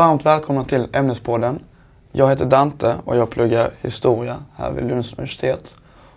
[0.00, 1.58] Varmt välkomna till Ämnespodden.
[2.12, 5.76] Jag heter Dante och jag pluggar historia här vid Lunds universitet.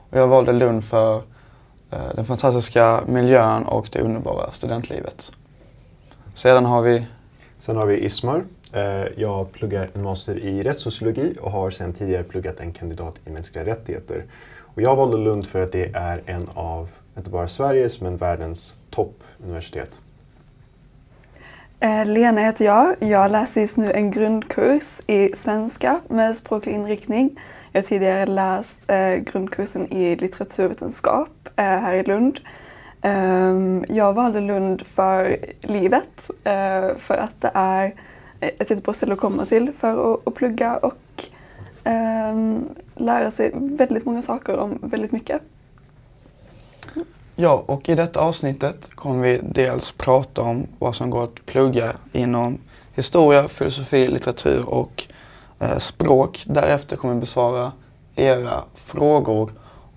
[0.10, 1.16] Och jag valde Lund för
[1.92, 5.32] eh, den fantastiska miljön och det underbara studentlivet.
[6.36, 7.06] Sedan har vi...
[7.60, 8.44] Sen har vi Ismar.
[8.74, 13.30] Eh, jag pluggar en master i rättssociologi och har sedan tidigare pluggat en kandidat i
[13.30, 14.26] mänskliga rättigheter.
[14.60, 18.78] Och jag valde Lund för att det är en av, inte bara Sveriges, men världens
[18.90, 19.90] toppuniversitet.
[21.84, 22.96] Eh, Lena heter jag.
[23.00, 27.40] Jag läser just nu en grundkurs i svenska med språklig inriktning.
[27.72, 32.40] Jag har tidigare läst eh, grundkursen i litteraturvetenskap eh, här i Lund.
[33.02, 36.30] Ehm, jag valde Lund för livet,
[37.00, 37.94] för att det är
[38.40, 41.24] ett jättebra ställe att komma till för att, plugga och
[41.84, 45.42] ehm, lära sig väldigt många saker om väldigt mycket.
[47.36, 51.96] Ja, och i detta avsnittet kommer vi dels prata om vad som går att plugga
[52.12, 52.58] inom
[52.94, 55.08] historia, filosofi, litteratur och
[55.60, 56.44] eh, språk.
[56.48, 57.72] Därefter kommer vi besvara
[58.16, 59.52] era frågor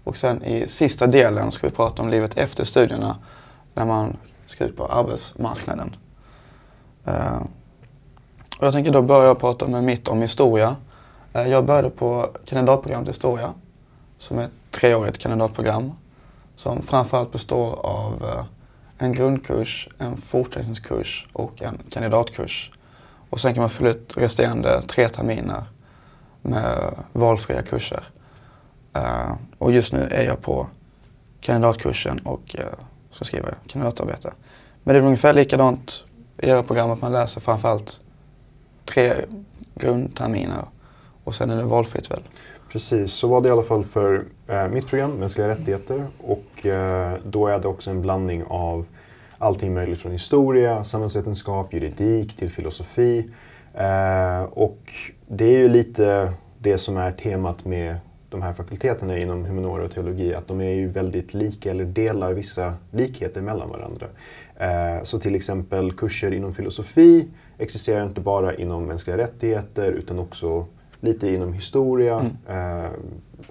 [0.05, 3.17] och sen i sista delen ska vi prata om livet efter studierna
[3.75, 5.97] när man ska ut på arbetsmarknaden.
[7.05, 7.41] Eh,
[8.59, 10.77] och jag tänker då börja prata med mitt om historia.
[11.33, 13.53] Eh, jag började på kandidatprogrammet historia
[14.19, 15.93] som är ett treårigt kandidatprogram
[16.57, 18.45] som framförallt består av eh,
[18.99, 22.71] en grundkurs, en fortsättningskurs och en kandidatkurs.
[23.31, 25.65] Och sen kan man fylla ut resterande tre terminer
[26.43, 28.05] med valfria kurser.
[28.93, 30.67] Eh, och just nu är jag på
[31.41, 32.65] kandidatkursen och eh,
[33.11, 34.33] ska skriva kandidatarbete.
[34.83, 36.05] Men det är ungefär likadant
[36.39, 38.01] i era program att man läser framförallt
[38.85, 39.15] tre
[39.75, 40.65] grundterminer
[41.25, 42.23] och sen är det valfritt väl?
[42.73, 46.07] Precis, så var det i alla fall för eh, mitt program, Mänskliga rättigheter.
[46.19, 48.87] Och eh, då är det också en blandning av
[49.39, 53.31] allting möjligt från historia, samhällsvetenskap, juridik till filosofi.
[53.75, 54.79] Eh, och
[55.29, 57.97] det är ju lite det som är temat med
[58.29, 62.33] de här fakulteterna inom humaniora och teologi, att de är ju väldigt lika eller delar
[62.33, 64.07] vissa likheter mellan varandra.
[64.57, 70.67] Eh, så till exempel kurser inom filosofi existerar inte bara inom mänskliga rättigheter utan också
[71.01, 72.31] lite inom historia.
[72.49, 72.85] Mm.
[72.85, 72.91] Eh,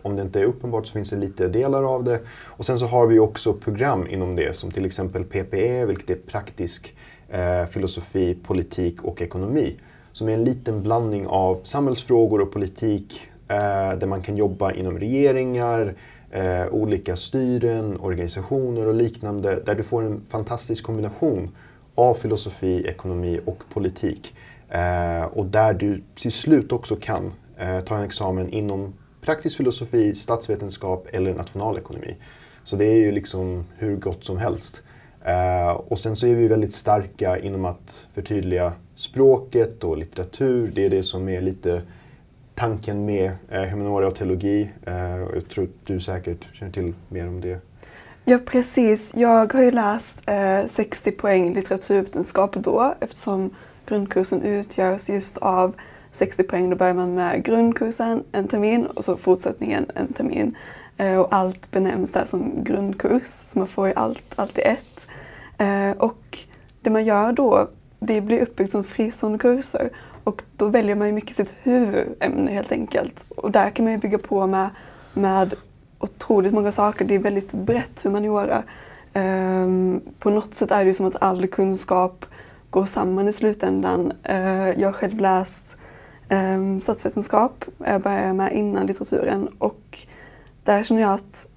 [0.02, 2.20] om det inte är uppenbart så finns det lite delar av det.
[2.30, 6.16] Och sen så har vi också program inom det som till exempel PPE, vilket är
[6.16, 6.96] praktisk
[7.30, 9.76] eh, filosofi, politik och ekonomi.
[10.12, 15.00] Som är en liten blandning av samhällsfrågor och politik eh, där man kan jobba inom
[15.00, 15.96] regeringar,
[16.32, 19.60] eh, olika styren, organisationer och liknande.
[19.66, 21.52] Där du får en fantastisk kombination
[21.96, 24.34] av filosofi, ekonomi och politik.
[24.70, 30.16] Eh, och där du till slut också kan eh, ta en examen inom praktisk filosofi,
[30.16, 32.16] statsvetenskap eller nationalekonomi.
[32.64, 34.82] Så det är ju liksom hur gott som helst.
[35.26, 40.72] Eh, och sen så är vi väldigt starka inom att förtydliga språket och litteratur.
[40.76, 41.82] Det är det som är lite
[42.56, 44.70] tanken med eh, humaniora och teologi.
[44.86, 47.60] Eh, jag tror att du säkert känner till mer om det.
[48.26, 55.38] Ja precis, jag har ju läst eh, 60 poäng litteraturvetenskap då eftersom grundkursen utgörs just
[55.38, 55.76] av
[56.12, 56.70] 60 poäng.
[56.70, 60.58] Då börjar man med grundkursen en termin och så fortsättningen en termin.
[60.98, 65.08] Eh, och allt benämns där som grundkurs, så man får ju allt, allt i ett.
[65.58, 66.40] Eh, och
[66.82, 67.68] det man gör då,
[68.00, 69.90] det blir uppbyggt som fristående kurser.
[70.24, 73.26] Och då väljer man ju mycket sitt huvudämne helt enkelt.
[73.30, 74.70] Och där kan man ju bygga på med,
[75.14, 75.54] med
[76.00, 77.06] otroligt många saker.
[77.06, 78.64] Det är väldigt brett humaniora.
[79.14, 82.26] Um, på något sätt är det ju som att all kunskap
[82.76, 84.14] går samman i slutändan.
[84.30, 85.76] Uh, jag har själv läst
[86.30, 87.66] um, statsvetenskap.
[87.78, 90.00] Jag började med innan litteraturen och
[90.64, 91.48] där känner jag att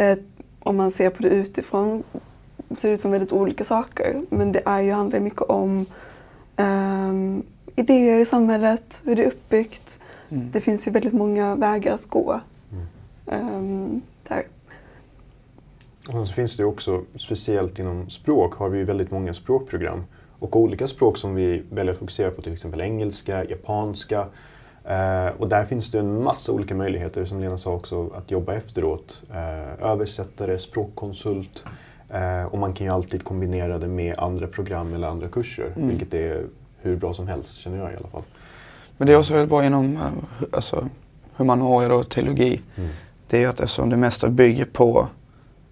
[0.00, 0.24] uh,
[0.60, 2.02] om man ser på det utifrån
[2.76, 4.22] ser det ut som väldigt olika saker.
[4.30, 5.86] Men det är ju, handlar mycket om
[6.56, 7.42] um,
[7.76, 10.00] idéer i samhället, hur det är uppbyggt.
[10.28, 10.50] Mm.
[10.52, 12.40] Det finns ju väldigt många vägar att gå
[12.72, 13.54] mm.
[13.54, 14.42] um, där.
[16.08, 20.04] Och så finns det också, speciellt inom språk, har vi ju väldigt många språkprogram.
[20.38, 24.20] Och olika språk som vi väljer att fokusera på, till exempel engelska, japanska.
[24.20, 28.54] Uh, och där finns det en massa olika möjligheter, som Lena sa också, att jobba
[28.54, 29.22] efteråt.
[29.30, 31.64] Uh, översättare, språkkonsult.
[32.14, 35.88] Uh, och man kan ju alltid kombinera det med andra program eller andra kurser, mm.
[35.88, 36.46] vilket är
[36.80, 38.22] hur bra som helst, känner jag i alla fall.
[38.96, 40.02] Men det är också väldigt bra inom eh,
[40.52, 40.88] alltså,
[41.36, 42.60] humaniora och teologi.
[42.76, 42.90] Mm.
[43.28, 45.08] Det är att eftersom det mesta bygger på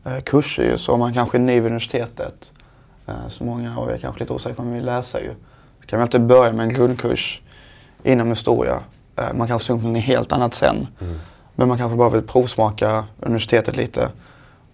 [0.05, 2.66] eh, kurser ju, så om man kanske är ny vid universitetet, eh,
[3.29, 5.31] så många av er kanske lite osäkra på vad man vill läsa ju,
[5.81, 7.41] så kan man inte börja med en grundkurs
[8.03, 8.81] inom historia.
[9.17, 10.87] Eh, man kanske ska något helt annat sen.
[11.00, 11.19] Mm.
[11.55, 14.08] Men man kanske bara vill provsmaka universitetet lite,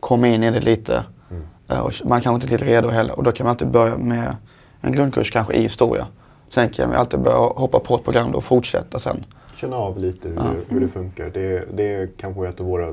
[0.00, 1.05] komma in i det lite.
[1.31, 1.43] Mm.
[1.69, 3.99] Eh, och man kanske inte är riktigt redo heller och då kan man inte börja
[3.99, 4.37] med
[4.81, 6.06] en grundkurs kanske i historia.
[6.49, 9.25] Sen kan man alltid börja hoppa på ett program då och fortsätta sen.
[9.55, 10.43] Känna av lite hur, Ja.
[10.43, 11.31] det, hur det funkar.
[11.31, 12.93] Det, det är kanske ett av våra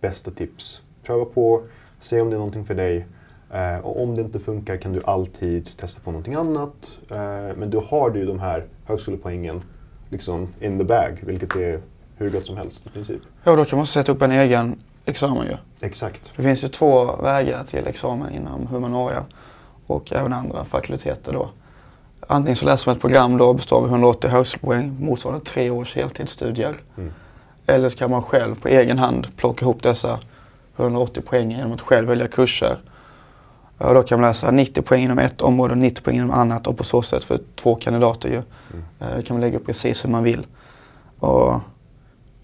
[0.00, 0.80] bästa tips.
[1.06, 1.62] Pröva på,
[2.00, 3.06] se om det är någonting för dig.
[3.52, 6.98] Eh, och om det inte funkar kan du alltid testa på någonting annat.
[7.10, 9.62] Eh, men då har du ju de här högskolepoängen
[10.08, 11.80] liksom in the bag, vilket är
[12.16, 13.20] hur gott som helst i princip.
[13.44, 15.86] Ja, då kan man sätta upp en egen examen ju.
[15.86, 16.32] Exakt.
[16.36, 19.24] Det finns ju två vägar till examen inom humaniora
[19.86, 21.50] och även andra fakulteter då.
[22.26, 26.76] Antingen så läser man ett program då består av 180 högskolepoäng motsvarande tre års heltidsstudier.
[26.96, 27.12] Mm.
[27.66, 30.20] Eller så kan man själv på egen hand plocka ihop dessa
[30.76, 32.78] 180 poäng genom att själv välja kurser.
[33.80, 36.66] Och då kan man läsa 90 poäng inom ett område och 90 poäng inom annat
[36.66, 38.36] och på så sätt för två kandidater ju.
[39.00, 40.46] Eh, Det kan man lägga upp precis hur man vill.
[41.18, 41.60] Och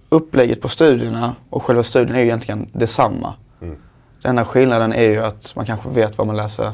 [0.08, 3.34] upplägget på studierna och själva studien är ju egentligen detsamma.
[3.60, 3.76] Mm.
[4.22, 6.72] Den enda skillnaden är ju att man kanske vet vad man läser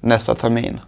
[0.00, 0.80] nästa termin.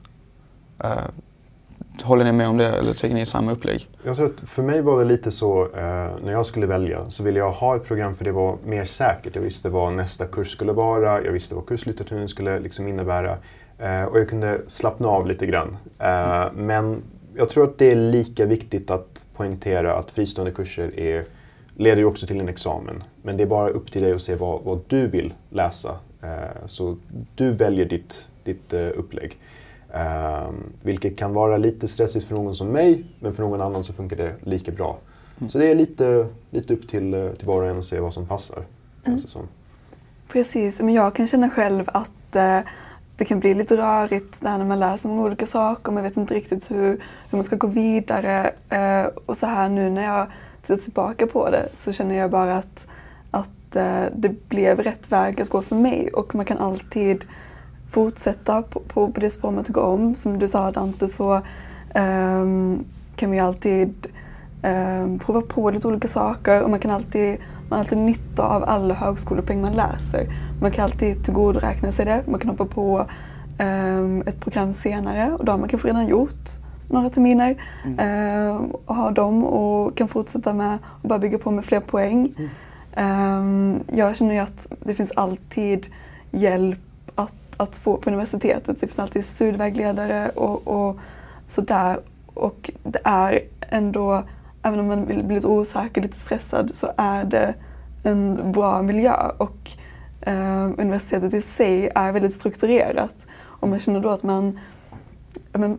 [2.02, 3.88] Håller ni med om det eller tycker ni samma upplägg?
[4.02, 7.22] Jag tror att för mig var det lite så, eh, när jag skulle välja, så
[7.22, 9.34] ville jag ha ett program för det var mer säkert.
[9.34, 13.36] Jag visste vad nästa kurs skulle vara, jag visste vad kurslitteraturen skulle liksom innebära.
[13.78, 15.76] Eh, och jag kunde slappna av lite grann.
[15.98, 17.02] Eh, men
[17.36, 21.24] jag tror att det är lika viktigt att poängtera att fristående kurser är,
[21.76, 23.02] leder ju också till en examen.
[23.22, 25.98] Men det är bara upp till dig att se vad, vad du vill läsa.
[26.22, 26.96] Eh, så
[27.34, 29.38] du väljer ditt, ditt eh, upplägg.
[29.94, 33.92] Um, vilket kan vara lite stressigt för någon som mig, men för någon annan så
[33.92, 34.98] funkar det lika bra.
[35.48, 38.26] Så det är lite, lite upp till, till var och en att se vad som
[38.26, 38.64] passar.
[39.04, 39.48] det som.
[40.28, 42.60] Precis, men jag kan känna själv att eh,
[43.16, 45.92] det kan bli lite rörigt där när man läser om olika saker.
[45.92, 46.90] Man vet inte riktigt hur,
[47.30, 48.50] hur man ska gå vidare.
[48.68, 50.26] Eh, och så här nu när jag
[50.62, 52.86] tittar tillbaka på det så känner jag bara att,
[53.30, 56.10] att eh, det blev rätt väg att gå för mig.
[56.12, 57.24] Och man kan alltid
[57.90, 60.16] fortsätta på, på, på det spår man tycker om.
[60.16, 61.40] Som du sa Dante så
[61.94, 62.84] ehm,
[63.16, 64.06] kan vi alltid
[64.62, 67.38] ehm, prova på lite olika saker och man kan alltid,
[67.68, 70.26] man har alltid nytta av alla högskolepoäng man läser.
[70.60, 72.22] Man kan alltid tillgodoräkna sig det.
[72.26, 73.06] Man kan hoppa på
[73.58, 76.48] ehm, ett program senare och då har man kanske redan gjort
[76.88, 77.56] några terminer
[77.98, 82.34] ehm, och har dem och kan fortsätta med och bara bygga på med fler poäng.
[82.94, 85.86] Ehm, jag känner ju att det finns alltid
[86.30, 86.80] hjälp
[87.56, 88.80] att, få på universitetet.
[88.80, 90.96] Det finns alltid studievägledare och, och
[91.46, 92.00] sådär.
[92.34, 94.22] Och det är ändå,
[94.62, 97.54] även om man blir lite osäker, lite stressad, så är det
[98.02, 99.30] en bra miljö.
[99.36, 99.70] Och
[100.20, 103.14] eh, universitetet i sig är väldigt strukturerat.
[103.38, 104.58] Och man känner då att man,
[105.52, 105.78] men,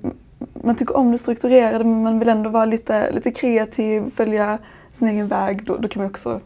[0.54, 4.58] man tycker om det strukturerade men man vill ändå vara lite, lite kreativ, följa
[4.94, 5.66] sin egen väg.
[5.66, 6.40] Då, då kan man också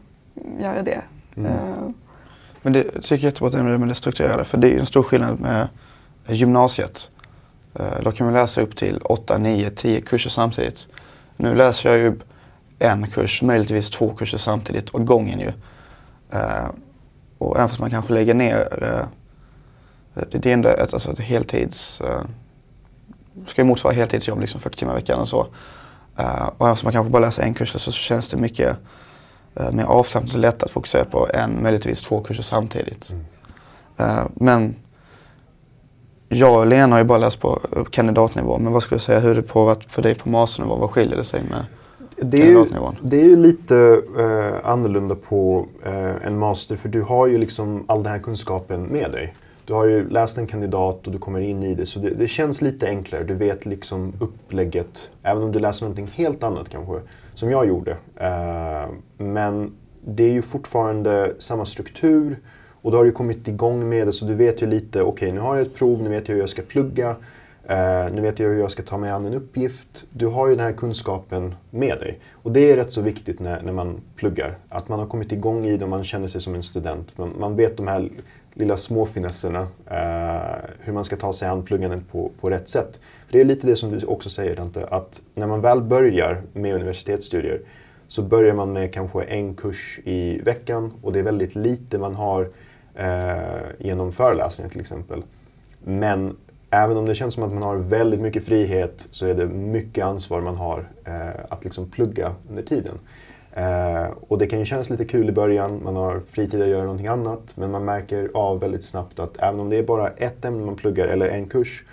[0.60, 1.02] göra det.
[1.36, 1.52] Mm.
[1.52, 1.90] Eh,
[2.64, 4.68] men det jag tycker jag är jättebra att nämna det med det strukturerade för det
[4.68, 5.68] är ju en stor skillnad med
[6.28, 7.10] gymnasiet.
[7.74, 10.88] Eh, då kan man läsa upp till 8, 9, 10 kurser samtidigt.
[11.38, 12.14] Nu läser jag ju
[12.80, 15.52] en kurs, möjligtvis två kurser samtidigt åt gången ju.
[16.32, 16.70] Eh,
[17.38, 22.02] och även fast man kanske lägger ner, eh, det är ändå ett, alltså ett heltids,
[22.02, 22.22] eh,
[23.46, 25.48] ska ju motsvara heltidsjobb liksom 40 timmar i veckan och så.
[26.58, 28.78] Och även fast man kanske bara läser en kurs så känns det mycket
[29.72, 33.16] mer avslappnat och lätt att fokusera på en, möjligtvis två kurser samtidigt.
[33.98, 34.76] Eh, Men
[36.30, 37.60] jag och Lena har ju bara läst på
[37.92, 38.58] kandidatnivå.
[38.58, 40.76] Men vad skulle du säga, hur det påverkat för dig på masternivå?
[40.76, 41.66] Vad skiljer det sig med
[42.32, 42.66] Det är, ju,
[43.02, 47.86] det är ju lite eh, annorlunda på eh, en master för du har ju liksom
[47.88, 49.36] all den här kunskapen med dig.
[49.66, 52.28] Du har ju läst en kandidat och du kommer in i det så det, det
[52.28, 53.24] känns lite enklare.
[53.24, 57.00] Du vet liksom upplägget, även om du läser någonting helt annat kanske,
[57.42, 57.92] som jag gjorde.
[58.16, 59.72] Eh, men
[60.02, 62.40] det är ju fortfarande samma struktur
[62.82, 65.40] och då har du kommit igång med det så du vet ju lite, okej nu
[65.40, 67.16] har jag ett prov, nu vet jag hur jag ska plugga.
[67.70, 70.06] Uh, nu vet jag hur jag ska ta mig an en uppgift.
[70.10, 72.20] Du har ju den här kunskapen med dig.
[72.32, 74.58] Och det är rätt så viktigt när, när man pluggar.
[74.70, 77.18] Att man har kommit igång i det och man känner sig som en student.
[77.18, 78.10] Man, man vet de här
[78.54, 79.62] lilla småfinesserna.
[79.62, 83.00] Uh, eh, hur man ska ta sig an pluggandet på, på rätt sätt.
[83.26, 86.42] För det är lite det som du också säger Dante, att när man väl börjar
[86.54, 87.62] med universitetsstudier
[88.08, 92.16] så börjar man med kanske en kurs i veckan och det är väldigt lite man
[92.16, 92.42] har
[93.00, 95.24] uh, genom föreläsningar till exempel.
[95.84, 96.38] Men
[96.72, 100.06] även om det känns som att man har väldigt mycket frihet så är det mycket
[100.06, 103.00] ansvar man har eh, att liksom plugga under tiden.
[103.54, 106.84] Eh, och det kan ju kännas lite kul i början, man har fritid att göra
[106.84, 110.46] någonting annat, men man märker av väldigt snabbt att även om det är bara ett
[110.46, 111.84] ämne man pluggar eller en kurs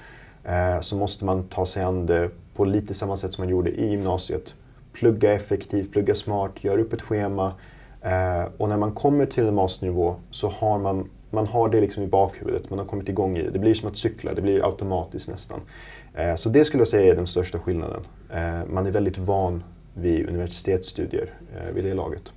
[0.45, 3.71] eh, så måste man ta sig an det på lite samma sätt som man gjorde
[3.71, 4.55] i gymnasiet.
[4.93, 7.53] Plugga effektivt, plugga smart, gör upp ett schema.
[8.03, 12.03] Eh, och när man kommer till en masternivå så har man man har det liksom
[12.03, 13.51] i bakhuvudet, man har kommit igång i det.
[13.51, 15.61] Det blir som att cykla, det blir automatiskt nästan.
[16.15, 18.01] Eh, så det skulle jag säga är den största skillnaden.
[18.31, 22.33] Eh, man är väldigt van vid universitetsstudier eh, vid det laget.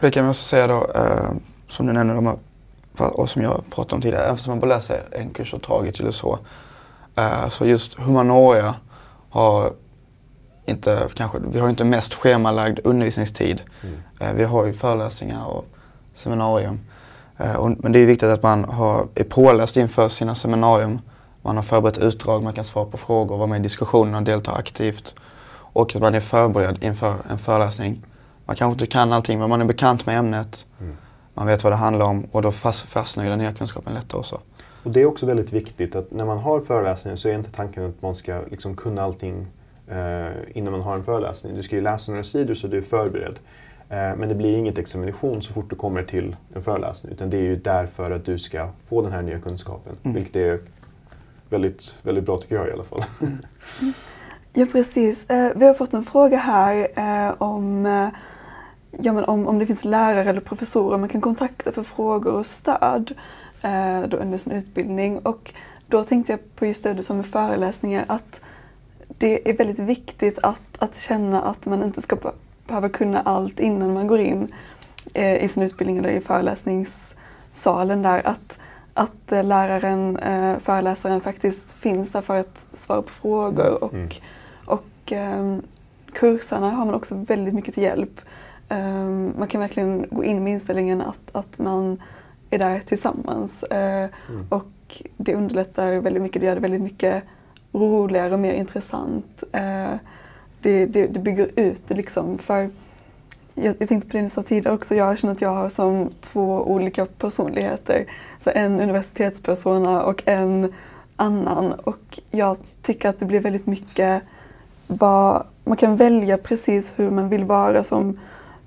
[0.00, 1.30] Det kan man också säga då, eh,
[1.68, 1.92] som du
[2.94, 5.62] för- och som jag pratade om tidigare, även om man bara läser en kurs och
[5.62, 6.38] taget eller så.
[7.16, 8.74] Eh, så just humaniora
[9.30, 9.72] har
[10.66, 13.62] inte, kanske, vi har inte mest schemalagd undervisningstid.
[13.82, 13.96] Mm.
[14.20, 15.64] Eh, vi har ju föreläsningar och
[16.16, 16.80] seminarium.
[17.36, 21.00] Eh, och, men det är viktigt att man har, är påläst inför sina seminarium.
[21.42, 24.52] Man har förberett utdrag, man kan svara på frågor, vara med i diskussionen och delta
[24.52, 25.14] aktivt.
[25.50, 28.04] Och att man är förberedd inför en föreläsning.
[28.44, 30.66] Man kanske inte kan allting men man är bekant med ämnet.
[30.80, 30.96] Mm.
[31.34, 34.18] Man vet vad det handlar om och då fast, fastnar ju den nya kunskapen lättare
[34.18, 34.40] också.
[34.82, 37.86] Och det är också väldigt viktigt att när man har föreläsningar så är inte tanken
[37.88, 39.46] att man ska liksom kunna allting
[39.88, 41.54] eh, innan man har en föreläsning.
[41.54, 43.38] Du ska ju läsa några sidor så du är förberedd.
[43.88, 47.36] Eh, men det blir inget examination så fort du kommer till en föreläsning utan det
[47.36, 49.96] är ju därför att du ska få den här nya kunskapen.
[50.02, 50.14] Mm.
[50.14, 50.60] Vilket är
[51.48, 53.04] väldigt, väldigt bra tycker jag i alla fall.
[54.52, 55.30] Ja, precis.
[55.30, 57.86] Eh, vi har fått en fråga här eh, om,
[58.90, 62.46] ja, men om, om det finns lärare eller professorer man kan kontakta för frågor och
[62.46, 63.14] stöd
[64.08, 65.18] då under sin utbildning.
[65.18, 65.52] Och
[65.86, 68.40] då tänkte jag på just det du sa med föreläsningar, att
[69.08, 72.16] det är väldigt viktigt att, att känna att man inte ska
[72.66, 74.52] behöva kunna allt innan man går in
[75.14, 78.26] eh, i sin utbildning eller i föreläsningssalen där.
[78.26, 78.58] Att,
[78.94, 84.08] att eh, läraren, eh, föreläsaren faktiskt finns där för att svara på frågor och, Mm.
[84.66, 85.62] och ehm,
[86.12, 88.20] kursarna har man också väldigt mycket till hjälp.
[88.68, 92.02] Ehm, man kan verkligen gå in med inställningen att, att man
[92.50, 93.62] är där tillsammans.
[93.62, 94.46] Eh, Mm.
[94.48, 97.22] Och det underlättar väldigt mycket, det gör det väldigt mycket
[97.72, 99.44] roligare och mer intressant.
[100.66, 102.38] Det, det, det bygger ut det liksom.
[102.38, 102.70] För
[103.54, 106.10] jag, jag tänkte på det ni sa tidigare också, jag känner att jag har som
[106.20, 108.06] två olika personligheter.
[108.38, 110.72] Så en universitetspersona och en
[111.16, 111.72] annan.
[111.72, 114.22] Och jag tycker att det blir väldigt mycket
[114.86, 118.18] vad, man kan välja precis hur man vill vara som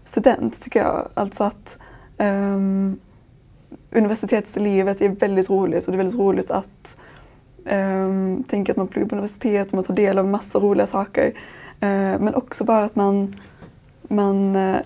[0.03, 1.07] student tycker jag.
[1.13, 1.77] Alltså att
[2.17, 2.99] um,
[3.91, 6.97] universitetslivet är väldigt roligt och det är väldigt roligt att
[7.65, 11.33] um, tänka att man pluggar på universitet och man tar del av massa roliga saker.
[11.79, 13.35] Eh, men också bara att man,
[14.07, 14.79] man eh,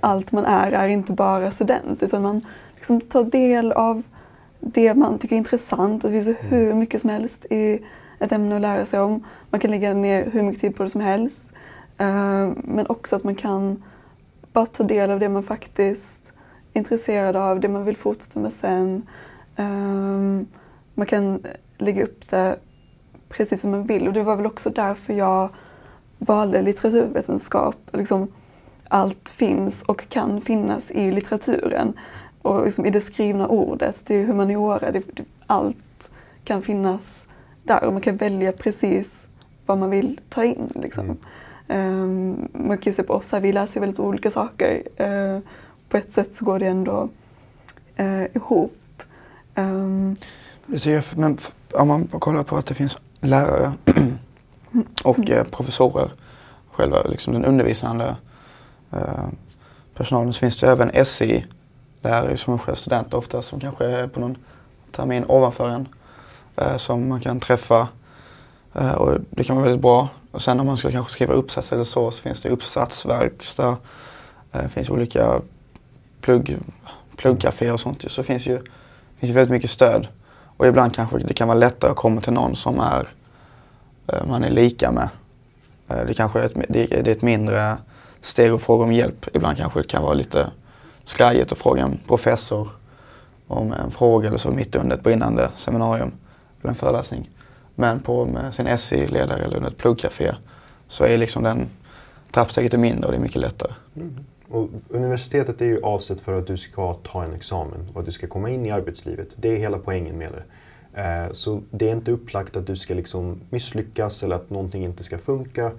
[0.00, 4.02] allt man är är inte bara student utan man liksom tar del av
[4.60, 6.02] det man tycker är intressant.
[6.02, 7.84] Det finns ju hur mycket som helst i
[8.18, 9.24] ett ämne att lära sig om.
[9.50, 11.44] Man kan lägga ner hur mycket tid på det som helst.
[11.98, 13.82] Eh, men också att man kan
[14.52, 16.32] bara ta del av det man faktiskt
[16.72, 19.06] är intresserad av, det man vill fortsätta med sen.
[20.94, 21.42] Man kan
[21.78, 22.58] lägga upp det
[23.28, 25.48] precis som man vill och det var väl också därför jag
[26.18, 27.76] valde litteraturvetenskap.
[27.92, 28.28] Liksom,
[28.88, 31.92] allt finns och kan finnas i litteraturen
[32.42, 34.02] och liksom i det skrivna ordet.
[34.06, 36.10] Det är humaniora, det, det, allt
[36.44, 37.26] kan finnas
[37.62, 39.26] där och man kan välja precis
[39.66, 40.72] vad man vill ta in.
[40.74, 41.04] Liksom.
[41.04, 41.18] Mm.
[41.68, 44.82] Ehm, man kan ju se på oss här, vi läser väldigt olika saker.
[44.96, 45.38] Eh,
[45.88, 47.08] på ett sätt så går det ändå
[47.96, 49.02] eh, ihop.
[50.66, 51.38] Jag, men
[51.72, 53.72] om man kollar på att det finns lärare
[55.04, 56.10] och eh, professorer,
[56.72, 58.16] själva liksom den undervisande
[58.92, 59.26] eh,
[59.94, 64.20] personalen, så finns det även SI-lärare som är själv studenter ofta som kanske är på
[64.20, 64.36] någon
[64.92, 65.88] termin ovanför en
[66.56, 67.88] eh, som man kan träffa
[68.74, 70.08] eh, och det kan vara väldigt bra.
[70.30, 73.76] Och sen om man ska kanske skriva uppsats eller så så finns det uppsatsverkstad,
[74.52, 75.40] eh, det finns olika
[76.20, 76.58] plugg,
[77.16, 78.10] pluggcaféer och sånt.
[78.10, 78.58] Så finns ju,
[79.18, 80.08] finns ju väldigt mycket stöd.
[80.56, 83.08] Och ibland kanske det kan vara lättare att komma till någon som är,
[84.12, 85.08] Eh, man är lika med.
[85.88, 87.76] Eh, det kanske är ett, det är ett mindre
[88.20, 89.26] steg att fråga om hjälp.
[89.34, 90.50] Ibland kanske det kan vara lite
[91.04, 92.68] skrajigt att fråga en professor
[93.46, 96.12] om en fråga eller så mitt under ett brinnande seminarium
[96.60, 97.30] eller en föreläsning.
[97.74, 100.34] Men på med sin SI-ledare eller under ett pluggcafé
[100.88, 101.68] så är liksom den
[102.30, 103.72] trappsteget är mindre och det är mycket lättare.
[103.96, 104.24] Mm.
[104.48, 108.12] Och universitetet är ju avsett för att du ska ta en examen och att du
[108.12, 109.28] ska komma in i arbetslivet.
[109.36, 110.42] Det är hela poängen med det.
[110.94, 115.02] Eh, så det är inte upplagt att du ska liksom misslyckas eller att någonting inte
[115.02, 115.72] ska funka.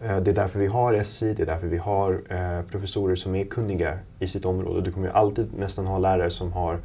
[0.00, 3.34] Eh, det är därför vi har SI, det är därför vi har eh, professorer som
[3.34, 4.80] är kunniga i sitt område.
[4.80, 6.78] Du kommer ju alltid nästan ha lärare som har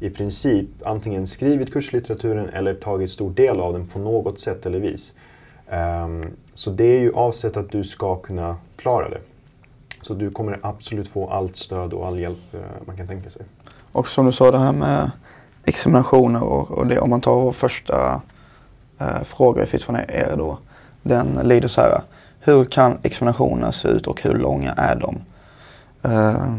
[0.00, 4.80] i princip antingen skrivit kurslitteraturen eller tagit stor del av den på något sätt eller
[4.80, 5.12] vis.
[5.68, 6.22] Ehm,
[6.54, 9.20] så det är ju avsett att du ska kunna klara det.
[10.02, 13.42] Så du kommer absolut få allt stöd och all hjälp man kan tänka sig.
[13.92, 15.10] Och som du sa det här med
[15.64, 18.20] examinationer och, och det, om man tar vår första
[18.98, 20.58] eh, fråga fritt från er då.
[21.02, 22.02] Den lyder så här.
[22.40, 25.18] Hur kan examinationer se ut och hur långa är de?
[26.02, 26.54] Eh,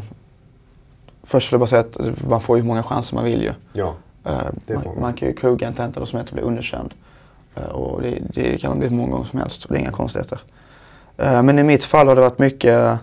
[1.24, 3.53] först vill jag bara säga att man får ju hur många chanser man vill ju.
[3.74, 3.95] Ja,
[4.25, 5.13] Eh, man, man.
[5.13, 6.93] kan ju kugga en tenta som heter bli underkänd.
[7.55, 9.81] Eh, och det, det kan man bli hur många gånger som helst och det är
[9.81, 10.39] inga konstigheter.
[11.17, 13.00] Eh, men i mitt fall har det varit mycket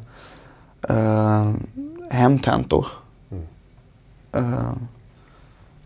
[0.90, 1.52] uh,
[2.10, 2.86] hemtentor.
[3.30, 4.88] Mm.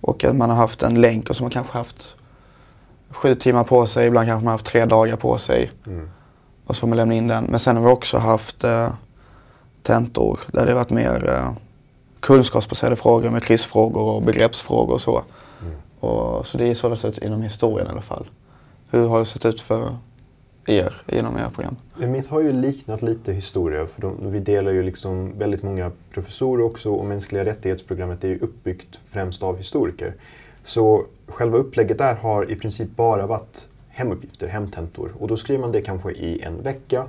[0.07, 2.17] Och att man har haft en länk och så har man kanske haft
[3.11, 5.71] sju timmar på sig, ibland kanske man har haft tre dagar på sig.
[5.87, 6.11] mm.
[6.67, 7.45] Och så får man lämna in den.
[7.45, 8.89] Men sen har vi också haft eh,
[9.83, 11.53] tentor där det har varit mer eh,
[12.21, 15.23] kunskapsbaserade frågor med quizfrågor och begreppsfrågor och så.
[15.63, 15.75] Mm.
[16.01, 18.27] Och, så det är så det har sett ut inom historien i alla fall.
[18.91, 19.97] Hur har det sett ut för
[20.67, 21.77] er genom era program?
[21.97, 26.65] Mitt har ju liknat lite historia, för de, vi delar ju liksom väldigt många professorer
[26.65, 30.15] också och mänskliga rättighetsprogrammet är ju uppbyggt främst av historiker.
[30.65, 35.13] Så själva upplägget där har i princip bara varit hemuppgifter, hemtentor.
[35.19, 37.07] Och då skriver man det kanske i en vecka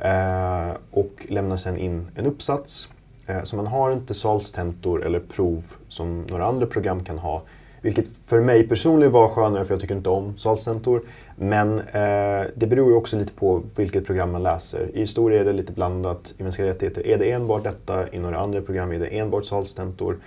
[0.00, 2.88] eh, och lämnar sen in en uppsats.
[3.26, 7.42] Eh, så man har inte salstentor eller prov som några andra program kan ha.
[7.82, 11.02] Vilket för mig personligen var skönare för jag tycker inte om salstentor.
[11.36, 14.90] Men eh, det beror ju också lite på vilket program man läser.
[14.94, 16.34] I historia är det lite blandat.
[16.38, 18.12] I mänskliga rättigheter är det enbart detta.
[18.12, 20.18] I några andra program är det enbart salstentor.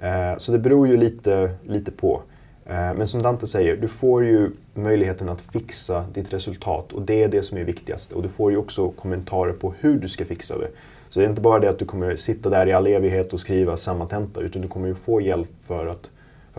[0.00, 2.22] Eh, så det beror ju lite, lite på.
[2.66, 7.22] Eh, men som Dante säger, du får ju möjligheten att fixa ditt resultat och det
[7.22, 8.12] är det som är viktigast.
[8.12, 10.68] Och du får ju också kommentarer på hur du ska fixa det.
[11.08, 13.40] Så det är inte bara det att du kommer sitta där i all evighet och
[13.40, 16.10] skriva samma tenta utan du kommer ju få hjälp för att,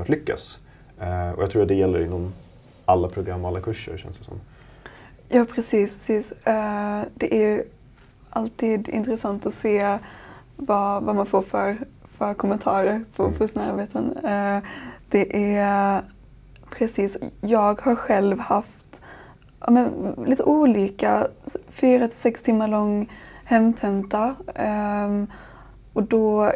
[0.02, 0.60] att lyckas.
[1.00, 2.34] Eh, och jag tror att det gäller inom
[2.86, 4.40] alla program och alla kurser känns det som.
[5.30, 5.98] Ja, precis.
[5.98, 6.32] precis.
[6.32, 7.64] Eh, det är ju
[8.30, 9.98] alltid intressant att se
[10.56, 11.78] vad, vad man får för,
[12.18, 13.38] för kommentarer på, Mm.
[13.38, 14.18] på sina arbeten.
[14.18, 14.64] Eh,
[15.10, 16.02] det är
[16.78, 19.02] precis, jag har själv haft
[19.60, 21.28] ja, men, lite olika,
[21.70, 23.10] fyra till sex timmar lång
[23.44, 24.36] hemtenta.
[24.56, 25.28] Ehm,
[25.94, 26.52] och då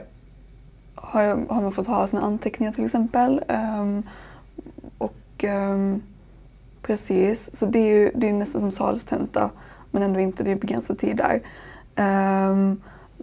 [1.04, 3.44] har, jag, har man fått ha sina anteckningar till exempel.
[3.48, 4.04] Um,
[4.98, 6.02] och um,
[6.84, 9.50] Precis, så det är ju det är nästan som salstenta
[9.92, 11.42] men ändå inte, det är begränsad tid där.
[12.50, 12.82] Um,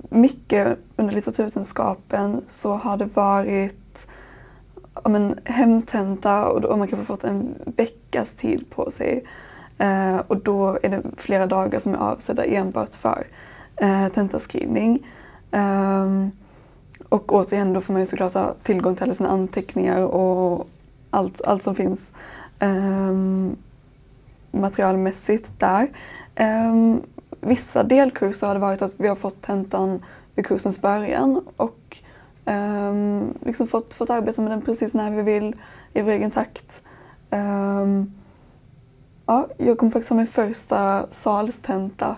[0.09, 4.07] mycket under litteraturvetenskapen så har det varit
[5.05, 9.25] men, hemtenta och då har man kanske fått en veckas tid på sig.
[9.83, 13.27] Uh, och då är det flera dagar som är avsedda enbart för
[13.83, 15.07] uh, tentaskrivning.
[15.51, 16.31] Um,
[17.11, 20.69] och återigen, då får man ju såklart ha tillgång till alla sina anteckningar och
[21.11, 22.13] allt, allt som finns
[22.61, 23.57] um,
[24.51, 25.91] materialmässigt där.
[26.41, 27.03] Um,
[27.41, 31.99] vissa delkurser har det varit att vi har fått tentan vid kursens början och
[32.45, 35.57] um, liksom fått, fått arbeta med den precis när vi vill
[35.93, 36.83] i vår egen takt.
[39.27, 42.17] Ja, jag kommer faktiskt ha min första salstenta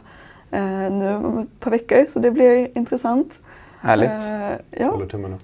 [0.55, 3.41] uh, nu om ett par veckor så det blir intressant.
[3.83, 4.11] Härligt.
[4.11, 4.91] Eh, ja.
[4.91, 5.39] Håller tummarna.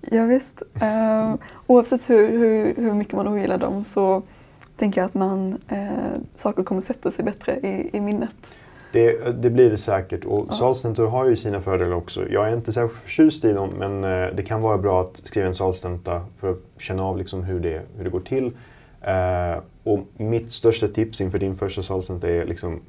[0.00, 0.62] Ja, visst.
[0.80, 1.34] Eh,
[1.66, 4.22] oavsett hur, hur, hur mycket man ogillar dem så
[4.76, 5.88] tänker jag att man, eh,
[6.34, 8.30] saker kommer sätta sig bättre i, i minnet.
[8.92, 10.54] Det, det blir det säkert och Ja.
[10.54, 12.28] salstentor har ju sina fördelar också.
[12.28, 15.46] Jag är inte särskilt förtjust i dem men eh, det kan vara bra att skriva
[15.46, 18.52] en salstenta för att känna av liksom hur, det, hur det går till.
[19.84, 22.80] Och mitt största tips inför din första salstenta är liksom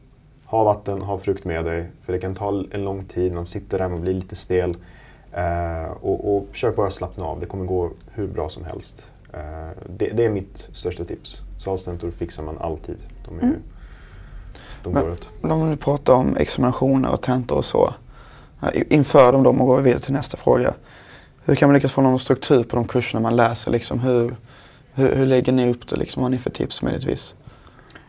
[0.49, 1.89] ha vatten, ha frukt med dig.
[2.05, 4.77] För det kan ta en lång tid, man sitter där, man blir lite stel.
[5.33, 9.11] Eh, och, och försök bara slappna av, det kommer gå hur bra som helst.
[9.33, 11.41] Eh, det, det är mitt största tips.
[11.59, 12.97] Salstentor fixar man alltid.
[13.25, 13.55] De, är, Mm.
[14.83, 15.29] de Men- går åt.
[15.41, 17.93] Om du pratar om examinationer och tentor och så.
[18.61, 20.73] eh, Inför de dem och går vidare till nästa fråga.
[21.45, 23.71] Hur kan man lyckas få någon struktur på de kurserna man läser?
[23.71, 24.35] Liksom hur,
[24.93, 25.95] hur, hur lägger ni upp det?
[25.95, 26.21] Liksom?
[26.21, 27.35] Vad har ni för tips möjligtvis?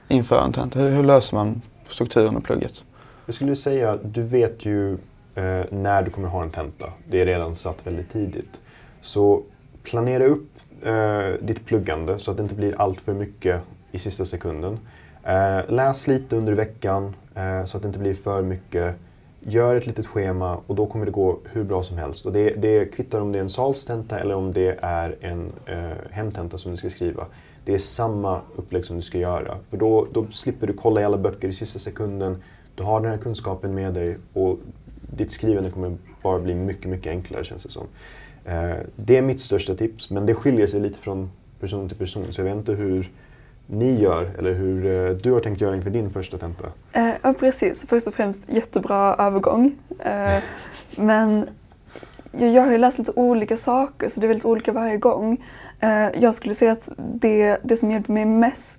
[0.08, 0.78] Inför en tenta.
[0.78, 2.84] Hur, hur löser man strukturen och plugget?
[3.26, 4.92] Jag skulle säga att du vet ju
[5.34, 6.92] eh, när du kommer ha en tenta.
[7.08, 8.60] Det är redan satt väldigt tidigt.
[9.00, 9.42] Så
[9.82, 10.48] planera upp
[10.82, 13.60] eh, ditt pluggande så att det inte blir allt för mycket
[13.92, 14.78] i sista sekunden.
[15.24, 18.94] Eh, läs lite under veckan eh, så att det inte blir för mycket.
[19.40, 22.26] Gör ett litet schema och då kommer det gå hur bra som helst.
[22.26, 25.90] Och det, det kvittar om det är en salstenta eller om det är en eh,
[26.10, 27.26] hemtenta som du ska skriva.
[27.70, 29.56] Det är samma upplägg som du ska göra.
[29.70, 32.42] För då, då slipper du kolla i alla böcker i sista sekunden.
[32.74, 34.58] Du har den här kunskapen med dig och
[35.16, 37.86] ditt skrivande kommer bara bli mycket, mycket enklare känns det som.
[38.44, 41.30] Eh, det är mitt största tips, men det skiljer sig lite från
[41.60, 42.32] person till person.
[42.32, 43.10] Så jag vet inte hur
[43.66, 46.66] ni gör eller hur eh, du har tänkt göra inför din första tenta.
[46.92, 47.84] Eh, ja, precis.
[47.88, 49.76] Först och främst jättebra övergång.
[49.98, 50.42] Eh,
[50.96, 51.48] men
[52.32, 55.44] jag, har ju läst lite olika saker så det är väldigt olika varje gång.
[55.80, 58.78] Eh, jag skulle säga att det, det som hjälper mig mest,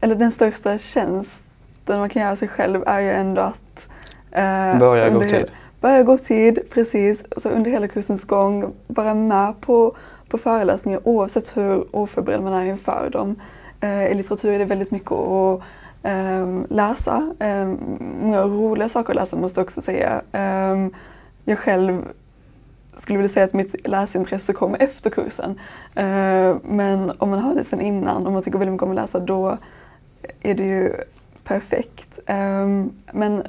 [0.00, 3.88] eller den största tjänsten man kan göra sig själv är ju ändå att
[4.32, 5.46] eh, Börja under- tid.
[5.80, 7.24] börja gå tid, precis.
[7.36, 9.96] Så under hela kursens gång vara med på,
[10.28, 13.36] på föreläsningar oavsett hur oförberedd man är inför dem.
[13.80, 15.60] Eh, I litteratur är det väldigt mycket att
[16.02, 17.32] eh, läsa.
[17.38, 17.72] Eh,
[18.22, 20.22] många roliga saker att läsa måste jag också säga.
[20.32, 20.86] Eh,
[21.44, 22.02] jag själv
[23.04, 25.60] skulle vilja säga att mitt läsintresse kommer efter kursen.
[25.94, 28.96] Eh, men om man har det sen innan, om man tycker väldigt mycket om att
[28.96, 29.58] läsa, då
[30.40, 30.94] är det ju
[31.44, 32.18] perfekt.
[32.26, 32.66] Eh,
[33.12, 33.42] men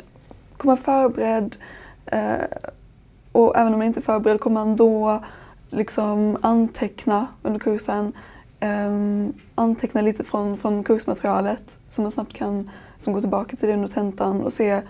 [0.58, 1.56] komma förberedd
[2.06, 2.44] eh,
[3.32, 5.24] och även om man inte är förberedd kommer man då
[5.70, 8.14] liksom anteckna under kursen.
[9.56, 13.88] anteckna lite från, från kursmaterialet så man snabbt kan som gå tillbaka till det under
[13.88, 14.82] tentan och se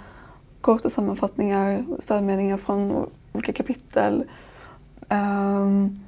[0.61, 4.23] korta sammanfattningar och stödmeningar från olika kapitel.
[5.09, 5.99] Um,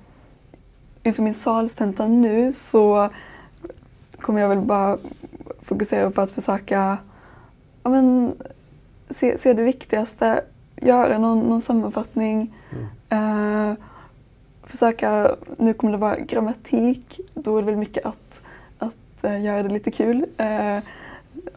[1.04, 3.10] inför min salstenta nu så
[4.22, 4.98] kommer jag väl bara
[5.62, 6.98] fokusera på att försöka
[7.84, 8.36] ja, men,
[9.10, 10.44] se, se det viktigaste,
[10.76, 12.56] göra någon, någon sammanfattning.
[13.10, 13.70] Mm.
[13.70, 13.76] Uh,
[14.64, 18.42] försöka, nu kommer det vara grammatik, då är det väl mycket att,
[18.78, 20.26] att uh, göra det lite kul.
[20.40, 20.84] Uh,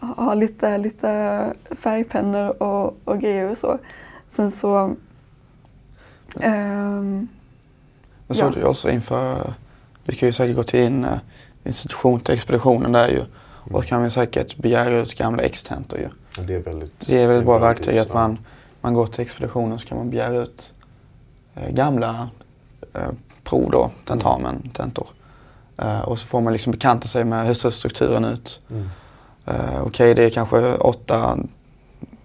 [0.00, 3.79] ha lite, lite färgpennor och, och grejer och så.
[4.29, 4.94] Sen så
[6.35, 7.29] Um,
[8.27, 8.51] Men så ja.
[8.51, 9.55] du också inför,
[10.05, 11.19] du kan ju säkert gå till din uh,
[11.64, 13.16] institution till expeditionen där ju.
[13.16, 13.29] Mm.
[13.71, 16.09] Och kan vi säkert begära ut gamla extentor ju.
[16.37, 18.38] Ja, det är väldigt, det är väldigt bra verktyg att man,
[18.81, 20.73] man går till expeditionen så kan man begära ut
[21.57, 22.29] uh, gamla
[22.97, 23.12] uh,
[23.45, 24.69] prov då, tentamen, mm.
[24.71, 25.07] tentor.
[25.83, 28.61] Uh, och så får man liksom bekanta sig med hur ser strukturen ut.
[28.71, 28.88] Mm.
[29.47, 31.38] Okej, okay, det är kanske åtta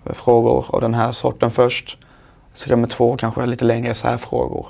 [0.06, 1.98] frågor av den här sorten först.
[2.56, 4.68] Så med två kanske lite längre särfrågor.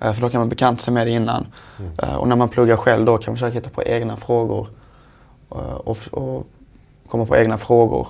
[0.00, 1.46] Eh, för då kan man bekanta sig med det innan.
[1.78, 1.92] Mm.
[2.02, 4.68] Eh, och när man pluggar själv då kan man försöka hitta på egna frågor.
[5.50, 6.46] Eh, och, och
[7.08, 8.08] komma på egna frågor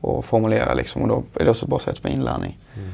[0.00, 1.02] och formulera liksom.
[1.02, 2.58] Och då är det också ett bra sätt för inlärning.
[2.74, 2.90] Mm.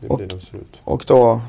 [0.00, 0.76] Det blir och, absolut.
[0.84, 1.40] och då,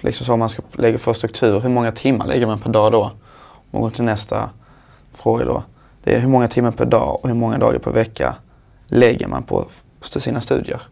[0.00, 2.92] liksom så om man ska lägga för struktur, hur många timmar lägger man per dag
[2.92, 3.02] då?
[3.02, 4.50] Om man går till nästa
[5.12, 5.62] fråga då.
[6.04, 8.36] Det är hur många timmar per dag och hur många dagar per vecka
[8.86, 9.66] lägger man på
[10.00, 10.82] sina studier.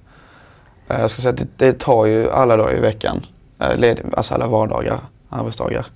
[0.89, 3.27] Eh, jag ska säga att det, det tar ju alla dagar i veckan.
[3.59, 5.87] Eh, alltså alla vardagar, arbetsdagar.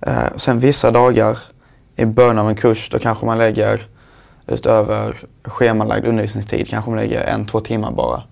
[0.00, 1.38] Eh, och sen vissa dagar
[1.96, 3.86] i början av en kurs då kanske man lägger
[4.46, 8.22] utöver schemalagd undervisningstid kanske man lägger en, två timmar bara.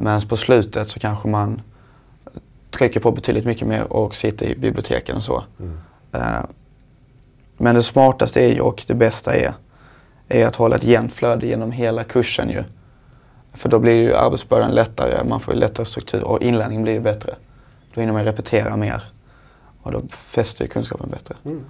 [0.00, 1.62] Medan på slutet så kanske man
[2.70, 5.44] trycker på betydligt mycket mer och sitter i biblioteken och så.
[5.60, 5.78] Mm.
[7.56, 9.52] Men det smartaste är ju och det bästa är,
[10.28, 12.64] är att hålla ett jämnt flöde genom hela kursen ju.
[13.54, 17.00] För då blir ju arbetsbördan lättare, man får ju lättare struktur och inlärningen blir ju
[17.00, 17.34] bättre.
[17.94, 19.02] Då hinner man repetera mer
[19.82, 21.34] och då fäster kunskapen bättre.
[21.44, 21.64] Mm.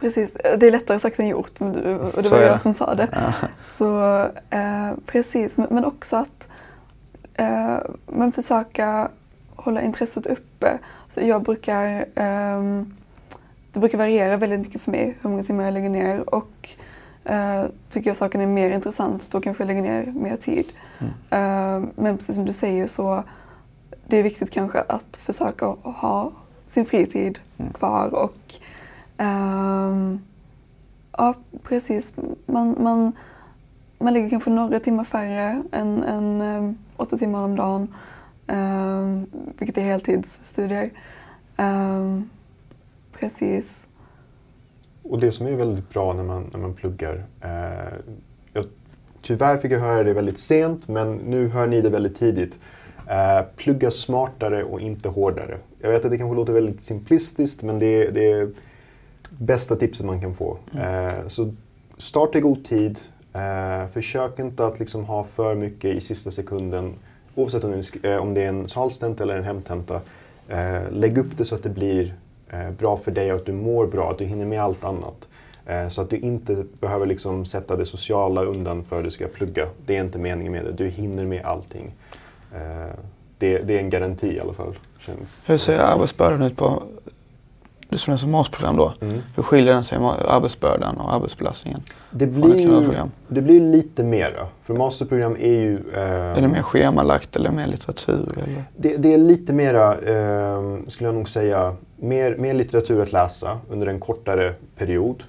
[0.00, 3.08] Precis, det är lättare sagt än gjort och det var jag som sa det.
[3.12, 3.32] Ja.
[3.78, 6.48] Så eh, precis, men också att
[7.34, 9.08] eh, man försöka
[9.56, 10.78] hålla intresset uppe.
[11.08, 12.82] Så jag brukar, eh,
[13.72, 16.68] det brukar variera väldigt mycket för mig hur många timmar jag lägger ner och
[17.30, 20.66] Uh, tycker jag saken är mer intressant, då kanske jag lägger ner mer tid.
[21.30, 21.90] Mm.
[21.94, 23.22] Men precis som du säger så
[24.06, 26.32] det är viktigt kanske att försöka ha
[26.66, 27.72] sin fritid mm.
[27.72, 28.54] kvar och
[29.20, 30.16] uh,
[31.12, 32.12] ja, precis.
[32.46, 33.12] Man, man,
[33.98, 37.94] man lägger kanske några timmar färre än, än um, åtta timmar om dagen,
[38.46, 39.26] um,
[39.58, 40.90] vilket är heltidsstudier.
[41.56, 42.30] Um,
[43.12, 43.86] precis.
[45.02, 47.98] Och det som är väldigt bra när man, när man pluggar, eh,
[49.22, 52.58] tyvärr fick jag höra det väldigt sent, men nu hör ni det väldigt tidigt.
[53.06, 55.58] Eh, plugga smartare och inte hårdare.
[55.80, 58.48] Jag vet att det kanske låter väldigt simplistiskt, men det, det är
[59.30, 60.58] bästa tipset man kan få.
[60.72, 61.06] Mm.
[61.06, 61.54] Eh, så
[61.98, 62.98] starta i god tid.
[63.32, 66.94] Eh, försök inte att liksom ha för mycket i sista sekunden,
[67.34, 70.00] oavsett om det är, om det är en salstenta eller en hemtenta.
[70.90, 72.14] Lägg upp det så att det blir
[72.78, 75.28] bra för dig och att du mår bra, att du hinner med allt annat.
[75.66, 79.26] Eh, så att du inte behöver liksom sätta det sociala undan för att du ska
[79.26, 79.66] plugga.
[79.86, 80.72] Det är inte meningen med det.
[80.72, 81.94] Du hinner med allting.
[82.54, 82.94] Eh,
[83.38, 84.74] det, det är en garanti i alla fall.
[85.46, 86.82] Hur ser arbetsbördan ut på
[87.92, 88.94] du som läser MAS-program då?
[89.00, 89.18] Mm.
[89.36, 89.98] Hur skiljer den sig
[90.28, 91.80] arbetsbördan och arbetsbelastningen?
[92.10, 92.92] Det blir, ju,
[93.28, 94.48] det blir lite mera.
[94.62, 95.78] För masterprogram är ju...
[95.94, 98.32] Eh, är det mer schemalagt eller mer litteratur?
[98.36, 98.64] Eller?
[98.76, 103.58] Det, det är lite mera, eh, skulle jag nog säga, mer, mer litteratur att läsa
[103.70, 105.22] under en kortare period.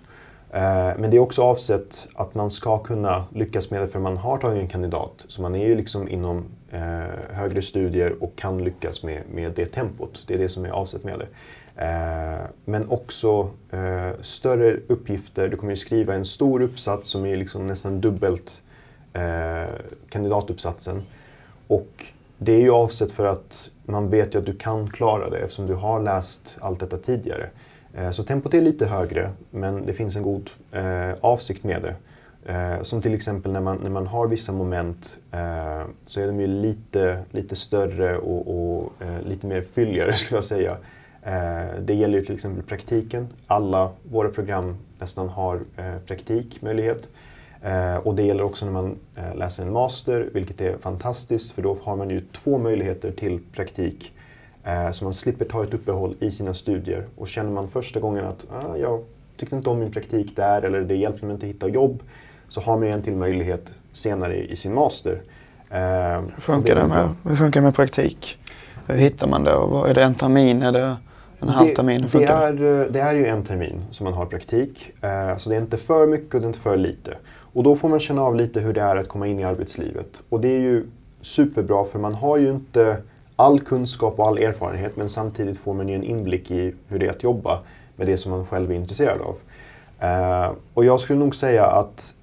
[0.54, 4.18] Eh, men det är också avsett att man ska kunna lyckas med det för man
[4.18, 5.26] har tagit en kandidat.
[5.28, 9.66] Så man är ju liksom inom eh, högre studier och kan lyckas med, med det
[9.66, 10.24] tempot.
[10.28, 11.28] Det är det som är avsett med det.
[11.76, 15.48] Eh, men också eh, större uppgifter.
[15.48, 18.62] Du kommer ju skriva en stor uppsats som är liksom nästan dubbelt
[19.14, 19.74] eh,
[20.10, 21.04] kandidatuppsatsen.
[21.68, 22.06] Och
[22.38, 25.68] det är ju avsett för att man vet ju att du kan klara det eftersom
[25.68, 27.50] du har läst allt detta tidigare.
[27.94, 31.96] Eh, så tempot är lite högre men det finns en god eh, avsikt med det.
[32.46, 36.40] Eh, som till exempel när man, när man har vissa moment eh, så är de
[36.40, 40.78] ju lite, lite större och, och eh, lite mer fylligare skulle jag säga.
[41.24, 43.28] Eh, det gäller ju till exempel praktiken.
[43.48, 47.10] Alla våra program nästan har eh, praktikmöjlighet.
[47.62, 51.62] Eh, och det gäller också när man eh, läser en master, vilket är fantastiskt för
[51.62, 54.14] då har man ju två möjligheter till praktik.
[54.94, 57.08] Så man slipper ta ett uppehåll i sina studier.
[57.16, 59.04] Och känner man första gången att ah, jag
[59.38, 62.04] tyckte inte om min praktik där eller det hjälpte mig inte att hitta jobb
[62.50, 65.22] så har man en till möjlighet senare i sin master.
[65.70, 68.38] Hur funkar det med, hur funkar det med praktik?
[68.88, 69.52] Hur hittar man det?
[69.90, 70.64] Är det en termin?
[70.64, 70.96] Är det
[71.40, 72.08] en halv termin?
[72.12, 74.92] Det, det, är, det är ju en termin som man har praktik.
[75.02, 77.18] Eh, så det är inte för mycket och det är inte för lite.
[77.54, 80.24] Och då får man känna av lite hur det är att komma in i arbetslivet.
[80.30, 80.86] Och det är ju
[81.22, 82.98] superbra för man har ju inte
[83.36, 87.06] all kunskap och all erfarenhet men samtidigt får man ju en inblick i hur det
[87.06, 87.60] är att jobba
[87.96, 89.36] med det som man själv är intresserad av.
[90.00, 92.14] Eh, och jag skulle nog säga att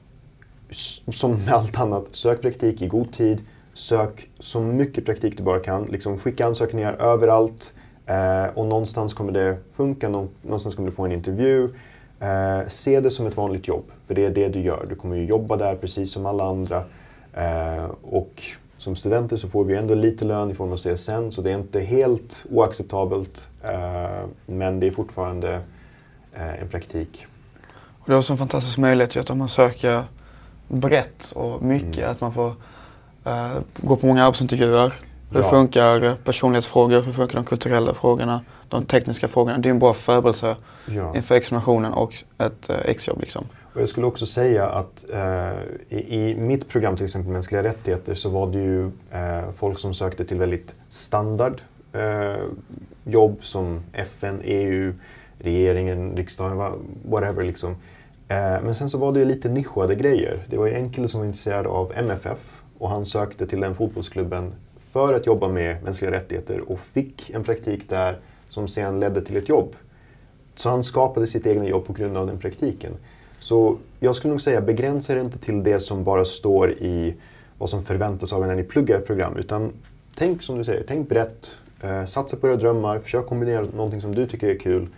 [1.12, 3.42] som med allt annat, sök praktik i god tid.
[3.74, 5.84] Sök så mycket praktik du bara kan.
[5.84, 7.72] Liksom skicka ansökningar överallt.
[8.06, 11.68] Eh, och någonstans kommer det funka, någonstans kommer du få en intervju.
[12.20, 14.86] Eh, se det som ett vanligt jobb, för det är det du gör.
[14.88, 16.84] Du kommer ju jobba där precis som alla andra.
[17.34, 18.42] Eh, och
[18.80, 21.54] som studenter så får vi ändå lite lön i form av CSN, så det är
[21.54, 23.48] inte helt oacceptabelt.
[23.62, 25.60] Eh, men det är fortfarande
[26.34, 27.26] eh, en praktik.
[27.98, 30.04] Och det är också en fantastisk möjlighet att om man söker
[30.68, 32.10] brett och mycket, mm.
[32.10, 32.48] att man får
[33.26, 34.94] uh, gå på många arbetsintervjuer.
[35.30, 35.50] Hur ja.
[35.50, 37.02] funkar personlighetsfrågor?
[37.02, 38.40] Hur funkar de kulturella frågorna?
[38.68, 39.58] De tekniska frågorna.
[39.58, 41.16] Det är en bra förberedelse ja.
[41.16, 43.20] inför examinationen och ett exjobb.
[43.20, 43.44] Liksom.
[43.74, 48.14] Och jag skulle också säga att eh, i, i, mitt program till exempel mänskliga rättigheter
[48.14, 51.60] så var det ju eh, folk som sökte till väldigt standard
[51.92, 52.44] eh,
[53.04, 54.92] jobb som FN, EU,
[55.38, 56.72] regeringen, riksdagen,
[57.04, 57.70] whatever liksom.
[58.28, 60.42] Eh, men sen så var det ju lite nischade grejer.
[60.46, 63.74] Det var ju en kille som var intresserad av MFF och han sökte till den
[63.74, 64.54] fotbollsklubben
[64.92, 69.36] för att jobba med mänskliga rättigheter och fick en praktik där som sen ledde till
[69.36, 69.76] ett jobb.
[70.54, 72.92] Så han skapade sitt egna jobb på grund av den praktiken.
[73.40, 77.14] Så jag skulle nog säga begränsa er inte till det som bara står i
[77.58, 79.36] vad som förväntas av er när ni pluggar ett program.
[79.36, 79.72] Utan
[80.14, 81.50] tänk som du säger, tänk brett.
[81.82, 84.88] Eh, satsa på era drömmar, försök kombinera någonting som du tycker är kul.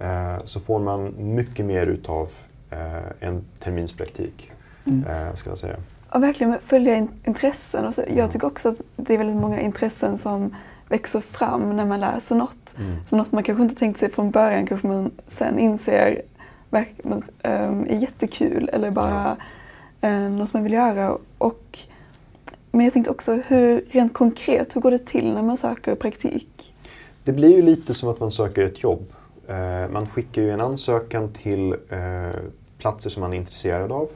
[0.00, 2.28] Eh, så får man mycket mer utav
[2.70, 4.52] eh, en terminspraktik,
[4.84, 5.04] mm.
[5.04, 5.76] eh, skulle jag säga.
[6.08, 7.86] Och verkligen följa intressen.
[7.86, 10.54] Och så, jag tycker också att det är väldigt många intressen som
[10.88, 12.74] växer fram när man läser något.
[12.78, 12.96] Mm.
[13.06, 16.22] Så något man kanske inte tänkt sig från början kanske man sen inser
[16.72, 19.36] um, är jättekul eller bara
[20.00, 21.18] um, något man vill göra.
[21.38, 21.78] Och,
[22.70, 26.74] men jag tänkte också, hur, rent konkret, hur går det till när man söker praktik?
[27.24, 29.12] Det blir ju lite som att man söker ett jobb.
[29.50, 32.40] Uh, man skickar ju en ansökan till uh,
[32.78, 34.08] platser som man är intresserad av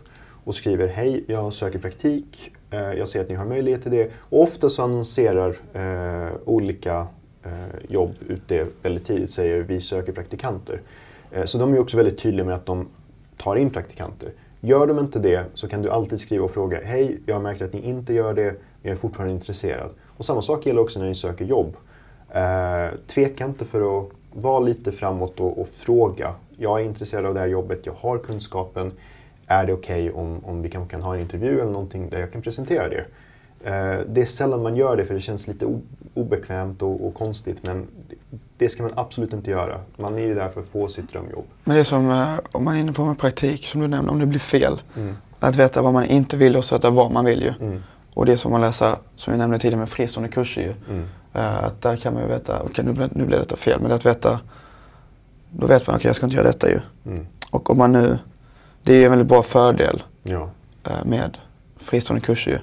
[0.44, 2.52] och skriver Hej, jag söker praktik.
[2.70, 4.10] Eh, jag ser att ni har möjlighet till det.
[4.18, 5.56] Och ofta så annonserar
[6.44, 7.06] olika
[7.88, 9.30] jobb ut det väldigt tidigt.
[9.30, 10.80] Säger vi söker praktikanter.
[11.30, 12.88] Eh, så de är också väldigt tydliga med att de
[13.36, 14.32] tar in praktikanter.
[14.60, 17.72] Gör de inte det så kan du alltid skriva och fråga Hej, jag märker att
[17.72, 19.90] ni inte gör det, men jag är fortfarande intresserad.
[20.16, 21.76] Och samma sak gäller också när ni söker jobb.
[22.30, 26.34] Eh, Tveka inte för att vara lite framåt och, och fråga.
[26.56, 28.92] Jag är intresserad av det här jobbet, jag har kunskapen
[29.46, 32.20] är det okej okay om, om vi kan, kan ha en intervju eller någonting där
[32.20, 33.04] jag kan presentera det?
[33.64, 35.80] Eh, det är sällan man gör det för det känns lite
[36.14, 37.86] obekvämt och, och, konstigt men
[38.58, 39.80] det ska man absolut inte göra.
[39.96, 41.44] Man är ju där för att få sitt drömjobb.
[41.64, 44.10] Men det är som eh, om man är inne på med praktik som du nämnde,
[44.10, 44.82] om det blir fel.
[44.96, 45.16] Mm.
[45.40, 47.54] Att veta vad man inte vill och sätta vad man vill ju.
[47.60, 47.82] Mm.
[48.14, 50.74] Och det är som att läsa, som jag nämnde tidigare med fristående kurser ju.
[50.94, 51.02] Mm.
[51.36, 53.88] Uh, att där kan man ju veta, okej okay, nu, nu blev detta fel, men
[53.88, 54.40] det att veta,
[55.50, 56.80] då vet man, okej okay, jag ska inte göra detta ju.
[57.06, 57.26] Mm.
[57.50, 58.18] Och om man nu
[58.86, 60.50] det är en väldigt bra fördel ja.
[60.84, 61.38] Eh, med
[61.76, 62.58] fristående kurser ju.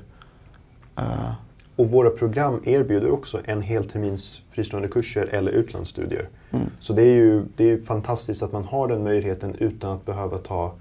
[1.83, 6.29] Och våra program erbjuder också en hel termins fristående kurser eller utlandsstudier.
[6.51, 6.65] Mm.
[6.79, 10.37] Så det är ju det är fantastiskt att man har den möjligheten utan att behöva
[10.37, 10.73] ta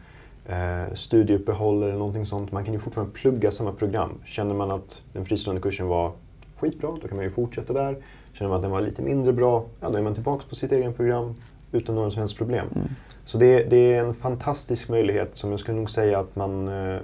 [0.46, 2.52] eh, studieuppehåll eller någonting sånt.
[2.52, 4.10] Man kan ju fortfarande plugga samma program.
[4.24, 6.12] Känner man att den fristående kursen var
[6.56, 7.96] skitbra, då kan man ju fortsätta där.
[8.32, 10.72] Känner man att den var lite mindre bra, ja, då är man tillbaka på sitt
[10.72, 11.34] egen program
[11.72, 12.66] utan några som helst problem.
[12.74, 12.88] Mm.
[13.24, 16.96] Så det, det, är en fantastisk möjlighet som jag skulle nog säga att man, eh,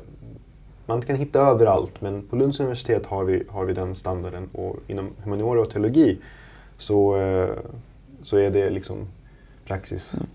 [0.89, 2.01] man kan hitta överallt.
[2.01, 6.19] Men på Lunds universitet har vi, har vi den standarden och inom humaniora och teologi
[6.79, 7.49] så, eh,
[8.23, 8.97] så är det liksom
[9.67, 10.15] praxis.
[10.15, 10.27] Mm.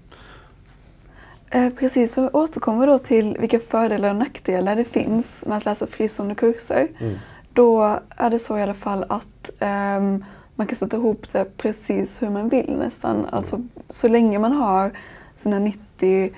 [1.49, 5.65] Eh, precis, för att återkomma då till vilka fördelar och nackdelar det finns med att
[5.65, 6.87] läsa fristående kurser.
[6.99, 7.17] Mm.
[7.53, 12.21] då är det så i alla fall att ehm, man kan sätta ihop det precis
[12.21, 13.25] hur man vill nästan.
[13.31, 14.91] Alltså så länge man har
[15.37, 16.33] sina 90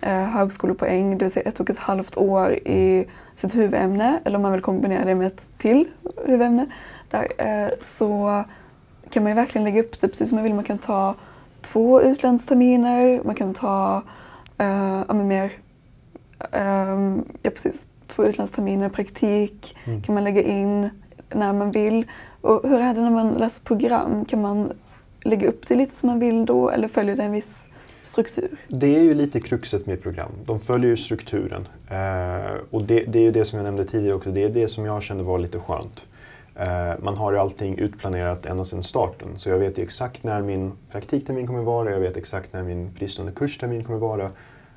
[0.00, 4.42] eh, högskolepoäng, det vill säga ett och ett halvt år i sitt huvudämne, eller om
[4.42, 5.84] man vill kombinera det med ett till
[6.26, 6.66] huvudämne,
[7.10, 8.44] där, eh, så
[9.10, 10.54] kan man ju verkligen lägga upp det precis som man vill.
[10.54, 11.14] Man kan ta
[11.62, 14.02] två utlandsterminer, man kan ta
[14.58, 15.52] eh, ja, mer,
[16.52, 20.02] eh, ja precis, två utlandsterminer, praktik Mm.
[20.02, 20.90] kan man lägga in
[21.34, 22.06] när man vill.
[22.40, 24.24] Och hur är det när man läser program?
[24.24, 24.72] Kan man
[25.24, 27.68] lägga upp det lite som man vill då eller följer det en viss
[28.06, 28.48] struktur?
[28.68, 30.32] Det är ju lite kruxet med program.
[30.46, 31.64] De följer ju strukturen.
[31.90, 34.30] Eh, och det, det är ju det som jag nämnde tidigare också.
[34.30, 36.06] Det är det som jag kände var lite skönt.
[36.56, 39.28] Eh, man har ju allting utplanerat ända sedan starten.
[39.36, 41.90] Så jag vet ju exakt när min praktiktermin kommer vara.
[41.90, 44.30] Jag vet exakt när min fristående kurstermin kommer vara.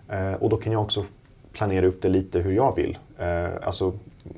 [0.09, 1.05] Eh, och då kan jag också
[1.53, 2.97] planera upp det lite hur jag vill.
[3.17, 3.93] Eh, alltså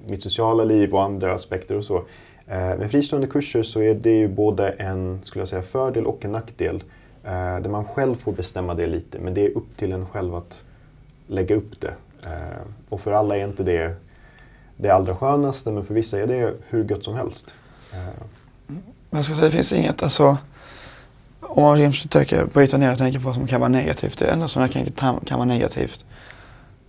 [0.08, 1.96] mitt sociala liv och andra aspekter och så.
[2.48, 6.26] Eh, med fristående kurser så är det ju både en skulle jag säga, fördel och
[6.26, 6.84] en nackdel.
[7.24, 10.36] Eh, där man själv får bestämma det lite, men det är upp till en själv
[10.36, 10.64] att
[11.28, 11.94] lägga upp det.
[12.24, 13.96] Eh, och för alla är inte det
[14.82, 17.54] det allra skönaste, men för vissa är det hur gött som helst.
[17.94, 18.00] Eh,
[19.10, 20.38] jag ska säga, det finns inget, alltså
[21.42, 24.18] om man försöker bryta ner och tänka på vad som kan vara negativt.
[24.18, 26.06] Det enda som jag kan, kan vara negativt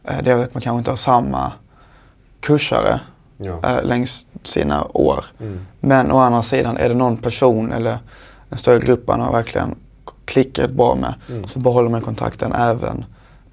[0.04, 1.52] eh, det är att man kanske inte har samma
[2.40, 3.00] kursare
[3.36, 3.60] ja.
[3.64, 5.24] eh, längs sina år.
[5.40, 5.66] Mm.
[5.80, 7.98] Men å andra sidan är det någon person eller
[8.48, 9.74] en större grupp man har verkligen
[10.30, 11.44] klickat bra med Mm.
[11.48, 13.04] så behåller man kontakten även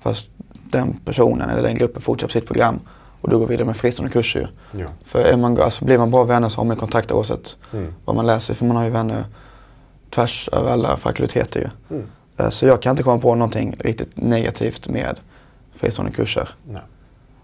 [0.02, 0.28] fast
[0.72, 2.80] den personen eller den gruppen fortsätter sitt program
[3.22, 4.80] och då går vidare med fristående kurser ju.
[4.80, 4.88] Ja.
[5.06, 7.94] För är man, alltså blir man bra vänner så har man kontakt oavsett Mm.
[8.06, 9.24] vad man läser för man har ju vänner
[10.16, 11.96] tvärs över alla fakulteter ju.
[11.98, 12.08] Mm.
[12.38, 15.16] Eh, Så jag kan inte komma på någonting riktigt negativt med
[15.76, 16.50] fristående kurser.
[16.72, 16.82] Nej.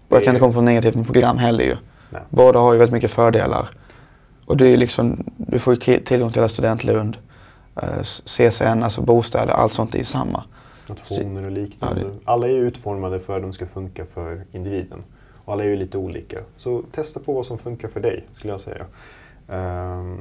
[0.08, 1.76] Och jag kan inte komma på något negativt med program heller ju.
[2.10, 2.22] Nej.
[2.28, 3.68] Båda har ju väldigt mycket fördelar.
[4.46, 7.16] Och det är liksom, du får ju tillgång till hela studentlund,
[8.24, 10.44] CSN, alltså bostäder, allt sånt är ju samma.
[10.88, 12.00] Nationer och liknande.
[12.00, 15.04] Ja, Alla är ju utformade för att de ska funka för individen.
[15.44, 16.38] Och alla är ju lite olika.
[16.56, 18.86] Så testa på vad som funkar för dig, skulle jag säga.
[19.48, 20.18] Ehm,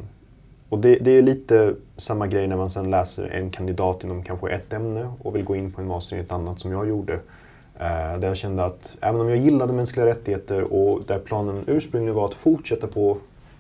[0.70, 4.50] och det, det är lite samma grej när man sen läser en kandidat inom kanske
[4.50, 7.14] ett ämne och vill gå in på en master i ett annat som jag gjorde.
[7.14, 12.16] Uh, där jag kände att även om jag gillade mänskliga rättigheter och där planen ursprungligen
[12.16, 13.18] var att fortsätta på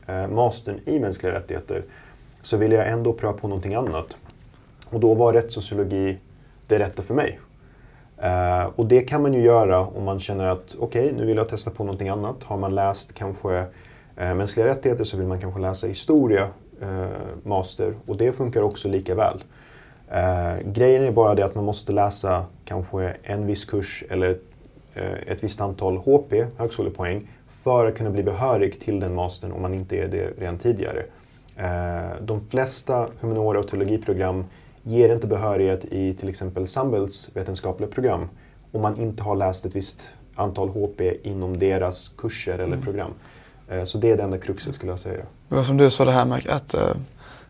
[0.09, 1.83] uh, mastern i mänskliga rättigheter
[2.43, 4.17] så ville jag ändå pröva på någonting annat.
[4.85, 6.17] Och då var rättssociologi
[6.67, 7.39] det rätta för mig.
[8.17, 11.49] Eh, och det kan man ju göra om man känner att okej, nu vill jag
[11.49, 12.43] testa på någonting annat.
[12.43, 13.65] Har man läst kanske
[14.15, 16.49] eh, mänskliga rättigheter så vill man kanske läsa historia,
[16.81, 17.07] eh,
[17.43, 17.93] master.
[18.07, 19.43] Och det funkar också lika väl.
[20.11, 24.37] Eh, grejen är bara det att man måste läsa kanske en viss kurs eller
[24.95, 29.61] eh, ett visst antal HP, högskolepoäng, för att kunna bli behörig till den mastern om
[29.61, 31.03] man inte är det redan tidigare.
[31.57, 34.45] Eh, de flesta humaniora och teologiprogram
[34.83, 38.29] ger inte behörighet i till exempel samhällsvetenskapliga program
[38.71, 40.01] om man inte har läst ett visst
[40.35, 43.11] antal HP inom deras kurser eller program.
[43.69, 45.23] Eh, Så det är det enda kruxet skulle jag säga.
[45.49, 46.81] Det var som du sa det här med att uh,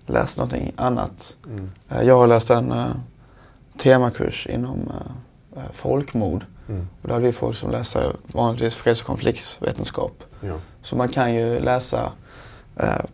[0.05, 1.35] läsa någonting annat.
[1.49, 1.71] Mm.
[1.89, 2.87] Eh, jag har läst en eh,
[3.77, 6.45] temakurs inom eh, eh, folkmord.
[6.69, 6.87] Mm.
[7.01, 10.23] Och då hade vi folk som läser vanligtvis freds och konfliktvetenskap.
[10.41, 10.55] Ja.
[10.81, 12.11] Så man kan ju läsa
[12.79, 13.05] eh,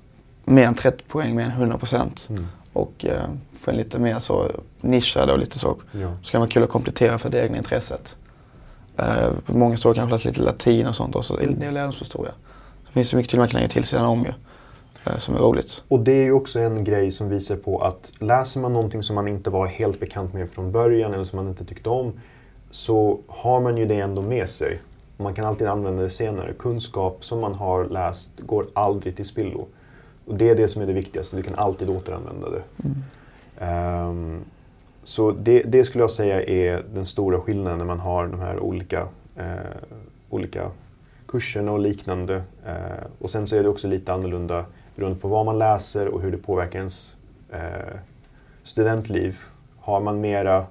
[0.49, 2.27] mer än 30 poäng, mer än 100 procent.
[2.29, 2.47] Mm.
[2.73, 3.23] Och eh,
[3.57, 5.75] få en lite mer så nischad och lite så.
[5.91, 6.13] Ja.
[6.23, 8.17] Så kan vara kul att komplettera för det egna intresset.
[8.97, 11.59] Eh, många står kanske läser lite latin och sånt och så Mm.
[11.59, 12.31] det är lärdomshistoria.
[12.87, 14.31] Det finns ju mycket till man kan lägga till sidan om ju.
[15.05, 15.83] Eh, som är roligt.
[15.87, 19.15] Och det är ju också en grej som visar på att läser man någonting som
[19.15, 22.13] man inte var helt bekant med från början eller som man inte tyckte om
[22.71, 24.81] så har man ju det ändå med sig.
[25.17, 26.53] Man kan alltid använda det senare.
[26.53, 29.67] Kunskap som man har läst går aldrig till spillo.
[30.29, 32.63] Och det är det som är det viktigaste, du kan alltid återanvända det.
[33.59, 34.41] Ehm,
[35.03, 38.59] så det, det skulle jag säga är den stora skillnaden när man har de här
[38.59, 39.45] olika, eh,
[40.29, 40.71] olika
[41.27, 42.43] kurserna och liknande.
[42.65, 46.21] Eh, och sen så är det också lite annorlunda beroende på vad man läser och
[46.21, 47.15] hur det påverkar ens
[47.51, 47.97] eh,
[48.63, 49.37] studentliv.
[49.79, 50.65] Har man mera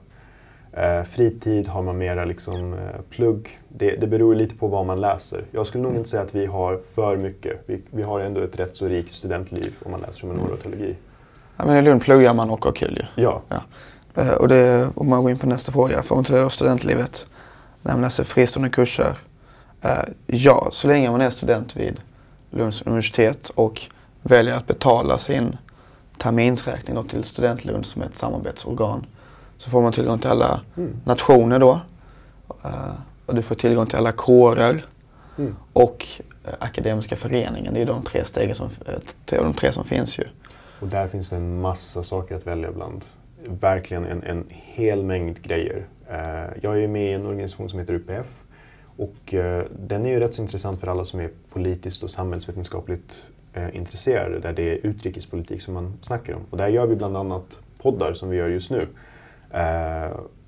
[0.78, 2.78] eh, fritid, har man mera liksom, eh,
[3.10, 3.58] plugg?
[3.68, 5.44] Det, det beror lite på vad man läser.
[5.50, 7.62] Jag skulle nog inte säga att vi har för mycket.
[7.66, 10.96] Vi, vi har ändå ett rätt så rikt studentliv om man läser humaniora och teologi.
[11.56, 13.22] Ja, men I Lund pluggar man och har kul ju.
[13.22, 13.42] Ja,
[14.14, 17.26] Eh, och det, om man går in på nästa fråga, får man det då studentlivet
[17.82, 19.16] när man läser fristående kurser?
[20.26, 22.00] Ja, så länge man är student vid
[22.50, 23.82] Lunds universitet och
[24.22, 25.56] väljer att betala sin
[26.16, 29.06] terminsräkning till Studentlund som är ett samarbetsorgan
[29.58, 30.96] så får man tillgång till alla Mm.
[31.04, 31.80] nationer då.
[32.64, 32.92] Eh,
[33.26, 34.84] och du får tillgång till alla kårer
[35.38, 35.56] Mm.
[35.72, 36.06] och
[36.44, 37.74] eh, akademiska föreningen.
[37.74, 40.24] Det är de tre stegen som, eh, de tre som finns ju.
[40.80, 43.04] Och där finns det en massa saker att välja bland.
[43.60, 45.86] Verkligen en, en hel mängd grejer.
[46.60, 48.26] Jag är med i en organisation som heter UPF
[48.96, 49.34] och
[49.78, 53.28] den är ju rätt så intressant för alla som är politiskt och samhällsvetenskapligt
[53.72, 56.42] intresserade där det är utrikespolitik som man snackar om.
[56.50, 58.88] Och där gör vi bland annat poddar som vi gör just nu.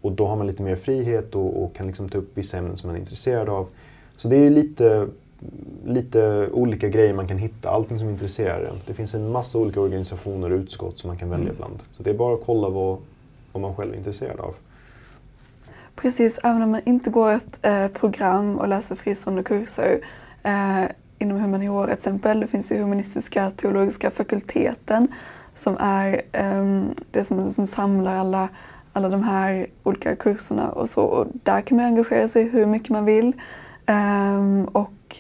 [0.00, 2.76] Och då har man lite mer frihet och, och kan liksom ta upp vissa ämnen
[2.76, 3.66] som man är intresserad av.
[4.16, 5.06] Så det är lite
[5.84, 8.76] lite olika grejer man kan hitta, allting som intresserar en.
[8.86, 11.56] Det finns en massa olika organisationer och utskott som man kan välja mm.
[11.56, 11.82] bland.
[11.92, 12.98] Så det är bara att kolla vad,
[13.52, 14.54] vad man själv är intresserad av.
[15.96, 20.00] Precis, även om man inte går ett eh, program och läser fristående kurser
[20.42, 20.84] eh,
[21.18, 22.40] inom humaniora till exempel.
[22.40, 25.08] Det finns ju humanistiska teologiska fakulteten
[25.54, 28.48] som är eh, det som, som samlar alla,
[28.92, 31.04] alla de här olika kurserna och så.
[31.04, 33.32] Och där kan man engagera sig hur mycket man vill.
[33.86, 35.16] Um, och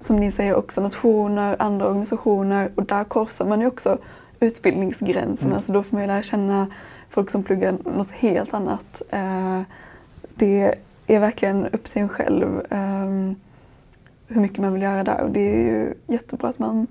[0.00, 3.98] som ni säger också nationer, andra organisationer och där korsar man ju också
[4.40, 5.62] utbildningsgränserna mm.
[5.62, 6.66] så då får man ju lära känna
[7.10, 9.02] folk som pluggar något helt annat.
[9.14, 9.62] Uh,
[10.34, 10.74] det
[11.06, 13.36] är verkligen upp till en själv um,
[14.28, 16.86] hur mycket man vill göra där och det är ju jättebra att man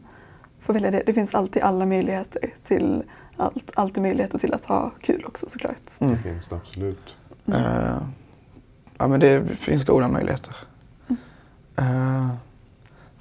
[0.60, 1.04] får välja det.
[1.06, 3.04] Det finns alltid alla möjligheter till
[3.38, 5.82] allt, alltid möjligheter till att ha kul också såklart.
[6.00, 6.14] Mm.
[6.16, 7.16] Det finns det absolut.
[7.46, 7.62] Mm.
[7.62, 7.98] Uh,
[8.98, 10.56] ja men det finns goda möjligheter.
[11.80, 12.30] Uh,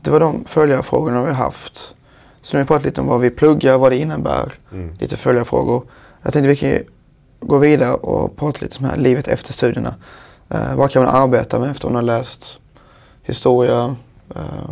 [0.01, 1.95] det var de följarfrågorna vi har haft.
[2.43, 4.53] Så nu har vi pratat lite om vad vi pluggar, vad det innebär.
[4.73, 4.95] Mm.
[4.99, 5.85] Lite följarfrågor.
[6.23, 6.79] Jag tänkte vi kan
[7.41, 9.95] gå vidare och prata lite om här, livet efter studierna.
[10.55, 12.61] Uh, vad kan man arbeta med efter man har läst
[13.23, 13.97] historia,
[14.37, 14.71] uh,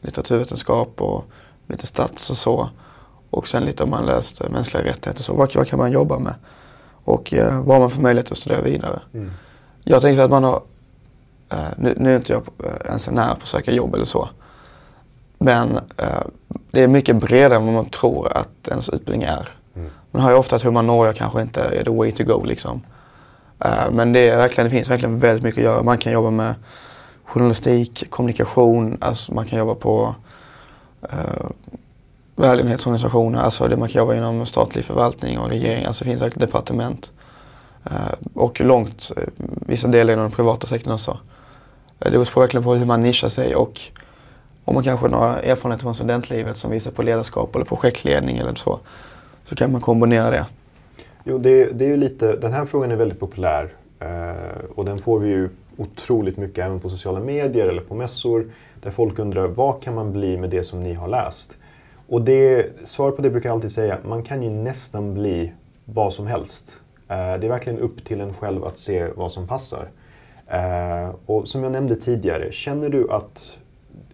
[0.00, 1.24] litteraturvetenskap och
[1.66, 2.70] lite stats och så.
[3.30, 5.34] Och sen lite om man läst uh, mänskliga rättigheter så.
[5.34, 6.34] Vad, vad kan man jobba med?
[7.04, 9.00] Och uh, vad har man för möjlighet att studera vidare?
[9.14, 9.30] Mm.
[9.84, 10.62] Jag tänkte att man har
[11.52, 12.42] Uh, nu, nu, är inte jag
[12.84, 14.28] ens nära på att söka jobb eller så.
[15.38, 16.22] Men uh,
[16.70, 19.48] det är mycket bredare än vad man tror att ens utbildning är.
[19.76, 19.90] Mm.
[20.10, 22.82] Man har ju ofta att humaniora kanske inte är the way to go liksom.
[23.64, 25.82] Uh, men det, är verkligen, det finns verkligen väldigt mycket att göra.
[25.82, 26.54] Man kan jobba med
[27.24, 30.14] journalistik, kommunikation, alltså man kan jobba på
[32.38, 36.46] välgörenhetsorganisationer, alltså det man kan jobba inom statlig förvaltning och regering, alltså det finns verkligen
[36.46, 37.12] departement.
[37.84, 39.22] Eh, och långt, eh,
[39.66, 41.18] vissa delar inom den privata sektorn också.
[42.00, 43.80] Eh, det beror verkligen på hur man nischar sig och
[44.64, 48.54] om man kanske har några erfarenheter från studentlivet som visar på ledarskap eller projektledning eller
[48.54, 48.78] så.
[49.44, 50.46] Så kan man kombinera det.
[51.24, 53.72] Jo, det, det är ju lite, den här frågan är väldigt populär
[54.74, 58.46] och den får vi ju otroligt mycket även på sociala medier eller på mässor
[58.82, 61.56] där folk undrar vad kan man bli med det som ni har läst?
[62.08, 65.52] Och det, svar på det brukar jag alltid säga, man kan ju nästan bli
[65.84, 66.80] vad som helst.
[67.08, 69.88] Eh, det är verkligen upp till en själv att se vad som passar.
[70.46, 73.58] Eh, och som jag nämnde tidigare, känner du att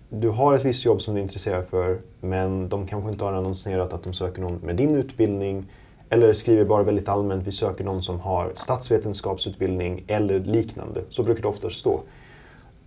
[0.09, 3.33] du har ett visst jobb som du är intresserad för men de kanske inte har
[3.33, 5.67] annonserat att de söker någon med din utbildning
[6.11, 11.03] eller skriver bara väldigt allmänt, vi söker någon som har statsvetenskapsutbildning eller liknande.
[11.09, 12.01] Så brukar det ofta stå.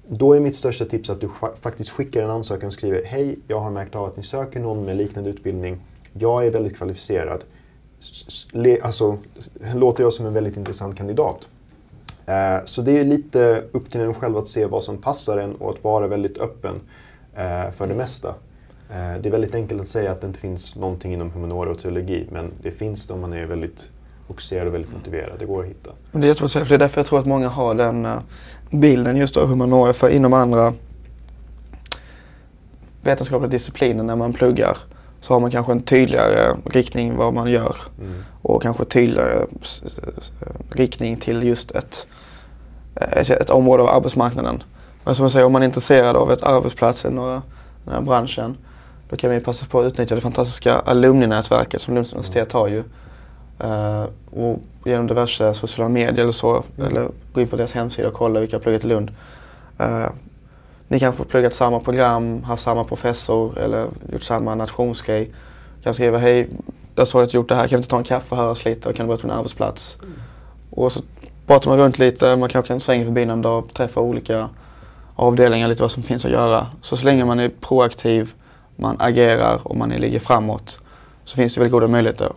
[0.09, 1.29] Då är mitt största tips att du
[1.61, 4.85] faktiskt skickar en ansökan och skriver Hej, jag har märkt av att ni söker någon
[4.85, 5.77] med liknande utbildning.
[6.13, 7.43] Jag är väldigt kvalificerad.
[8.81, 9.17] Alltså,
[9.75, 11.47] låter jag som en väldigt intressant kandidat?
[12.25, 15.55] Eh, så det är lite upp till en själv att se vad som passar en
[15.55, 16.75] och att vara väldigt öppen
[17.35, 18.29] eh, för det mesta.
[18.89, 21.79] Eh, det är väldigt enkelt att säga att det inte finns någonting inom humaniora och
[21.79, 23.89] teologi men det finns det om man är väldigt
[24.27, 25.39] fokuserad och väldigt motiverad.
[25.39, 25.91] Det går att hitta.
[26.11, 28.17] Det, är för det är därför jag tror att många har den eh,
[28.69, 30.73] bilden just av humaniora för inom andra
[33.01, 34.77] vetenskapliga discipliner när man pluggar
[35.21, 38.23] så har man kanske en tydligare riktning vad man gör mm.
[38.41, 39.45] och kanske tydligare
[40.71, 42.07] riktning till just ett
[43.01, 44.63] ett, ett område av arbetsmarknaden.
[45.03, 47.41] Men som jag säger, om man är intresserad av ett arbetsplats eller några,
[47.85, 48.57] den här branschen
[49.09, 52.83] då kan vi passa på att utnyttja det fantastiska alumninätverket som Lunds universitet har ju.
[53.63, 54.05] Uh,
[54.41, 56.89] och genom diverse sociala medier eller så, mm.
[56.89, 59.11] eller gå in på deras hemsida och kolla vilka har pluggat i Lund.
[59.81, 60.07] Uh,
[60.87, 65.31] ni kanske har pluggat samma program, haft samma professor eller gjort samma nationsgrej.
[65.83, 66.49] Kan skriva, hej,
[66.95, 68.65] jag såg att du gjort det här, kan vi inte ta en kaffe och höras
[68.65, 69.97] lite och kan du börja på din arbetsplats?
[70.01, 70.13] Mm.
[70.69, 71.01] Och så
[71.47, 74.49] pratar man runt lite, man kanske kan svänga förbi någon dag, träffa olika
[75.15, 76.67] avdelningar, lite vad som finns att göra.
[76.81, 78.33] Så så länge man är proaktiv,
[78.75, 80.77] man agerar och man ligger framåt
[81.23, 82.31] så finns det väldigt goda möjligheter.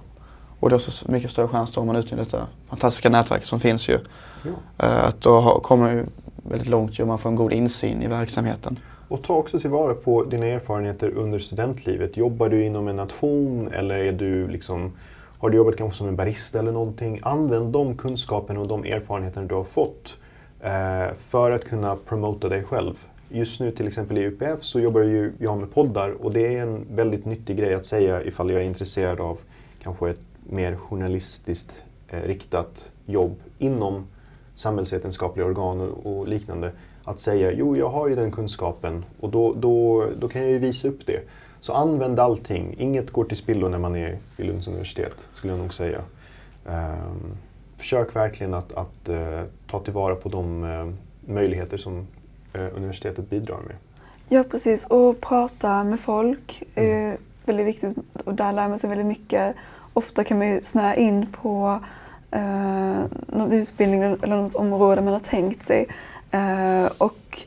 [0.61, 3.89] Och då så mycket större chans då om man utnyttjar detta fantastiska nätverket som finns
[3.89, 3.99] ju.
[4.43, 4.87] Ja.
[4.87, 6.07] Eh, att då kommer man
[6.43, 8.79] väldigt långt ju och man får en god insyn i verksamheten.
[9.09, 12.17] Och ta också tillvara på dina erfarenheter under studentlivet.
[12.17, 14.93] Jobbar du inom en nation eller är du liksom
[15.39, 17.19] har du jobbat kanske som en barista eller någonting?
[17.23, 20.17] Använd de kunskaperna och de erfarenheterna du har fått
[20.61, 22.95] eh, för att kunna promota dig själv.
[23.29, 26.63] just nu till exempel i UPF så jobbar ju jag med poddar och det är
[26.63, 29.39] en väldigt nyttig grej att säga ifall jag är intresserad av
[29.83, 34.07] kanske ett mer journalistiskt eh, riktat jobb inom
[34.55, 36.73] samhällsvetenskapliga organ och, liknande.
[37.05, 40.59] Att säga jo, jag har ju den kunskapen och då, då, då kan jag ju
[40.59, 41.21] visa upp det.
[41.61, 42.75] Så använd allting.
[42.79, 46.03] Inget går till spillo när man är vid Lunds universitet, skulle jag nog säga.
[46.65, 47.37] Um,
[47.77, 52.07] försök verkligen att, att uh, ta tillvara på de uh, möjligheter som
[52.57, 53.77] uh, universitetet bidrar med.
[54.29, 54.87] Ja, precis.
[54.87, 59.57] Och prata med folk är väldigt viktigt och där lär man sig väldigt mycket.
[59.93, 61.81] Ofta kan man ju snöa in på
[62.31, 65.87] eh, någon utbildning eller något område man har tänkt sig.
[66.31, 67.43] Eh, och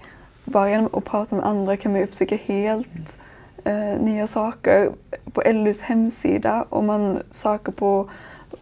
[0.45, 3.19] bara genom att prata med andra kan man ju upptäcka helt
[3.63, 4.91] eh, nya saker.
[5.33, 8.09] På LUs hemsida, om man söker på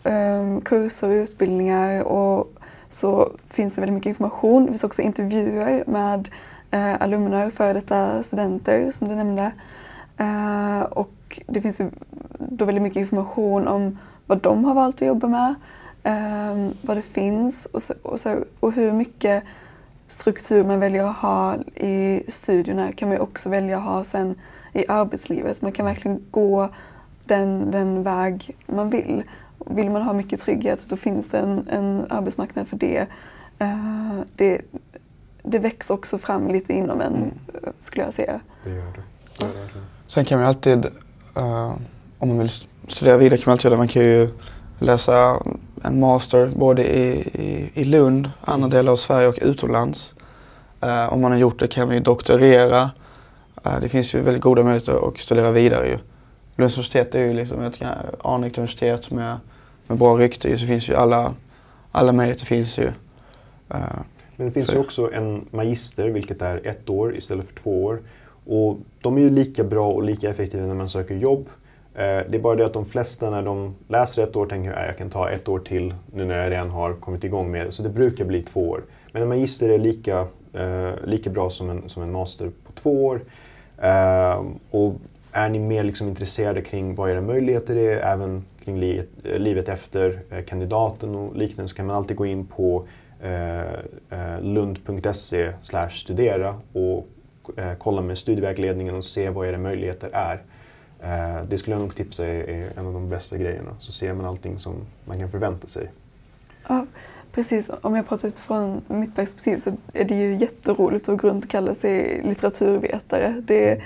[0.03, 2.53] eh, kurser och utbildningar och
[2.89, 4.65] så finns det väldigt mycket information.
[4.65, 6.29] Det finns också intervjuer med
[6.71, 9.51] eh, alumner, före detta studenter som du nämnde.
[10.17, 11.81] Eh, och det finns
[12.57, 15.55] då väldigt mycket information om vad de har valt att jobba med,
[16.03, 19.43] eh, vad det finns och, så, och, så, och hur mycket
[20.07, 24.35] struktur man väljer att ha i studierna kan man också välja att ha sen
[24.73, 25.61] i arbetslivet.
[25.61, 26.69] Man kan verkligen gå
[27.25, 29.23] den, den väg man vill.
[29.65, 33.07] Vill man ha mycket trygghet då finns det en, en arbetsmarknad för det.
[33.61, 34.61] Uh, det.
[35.43, 37.29] Det växer också fram lite inom en, mm.
[37.79, 38.39] skulle jag säga.
[38.63, 39.03] Det gör det.
[39.37, 39.85] det, gör det.
[40.07, 40.85] Sen kan man alltid,
[41.37, 41.75] uh,
[42.21, 42.49] om man vill
[42.87, 44.29] studera vidare kan man kan ju
[44.79, 45.43] läsa
[45.83, 50.15] en master både i, i, i Lund, andra delar av Sverige och utomlands.
[50.83, 52.91] Uh, om man har gjort det kan man ju doktorera.
[53.65, 55.97] Uh, det finns ju väldigt goda möjligheter att studera vidare ju.
[56.55, 57.79] Lunds universitet är ju liksom ett
[58.23, 59.37] anrikt universitet med,
[59.87, 61.33] med bra rykte så finns ju alla,
[61.91, 62.85] alla möjligheter finns ju.
[62.85, 63.77] Uh,
[64.35, 64.73] Men det finns så.
[64.73, 67.99] ju också en magister vilket är ett år istället för två år.
[68.45, 71.49] Och de är ju lika bra och lika effektiva när man söker jobb.
[71.95, 74.85] Eh, det är bara det att de flesta när de läser ett år tänker att
[74.85, 77.71] jag kan ta ett år till nu när jag redan har kommit igång med det.
[77.71, 78.83] Så det brukar bli två år.
[79.11, 83.05] Men en magister är lika, eh, lika bra som en, som en master på två
[83.05, 83.21] år.
[83.77, 84.93] Eh, och
[85.31, 89.69] är ni mer liksom intresserade kring vad era möjligheter är, även kring livet, eh, livet
[89.69, 92.87] efter eh, kandidaten och liknande, så kan man alltid gå in på
[93.21, 95.53] eh, eh lund.se
[95.89, 97.07] studera och
[97.57, 100.41] eh, kolla med studievägledningen och se vad era möjligheter är.
[101.03, 103.71] Eh, det skulle jag nog tipsa är, är en av de bästa grejerna.
[103.79, 104.75] Så ser man allting som
[105.05, 105.91] man kan förvänta sig.
[106.67, 106.85] Ja,
[107.31, 107.71] precis.
[107.81, 111.51] Om jag pratar utifrån mitt perspektiv så är det ju jätteroligt att gå runt och
[111.51, 113.41] kalla sig litteraturvetare.
[113.45, 113.81] Det,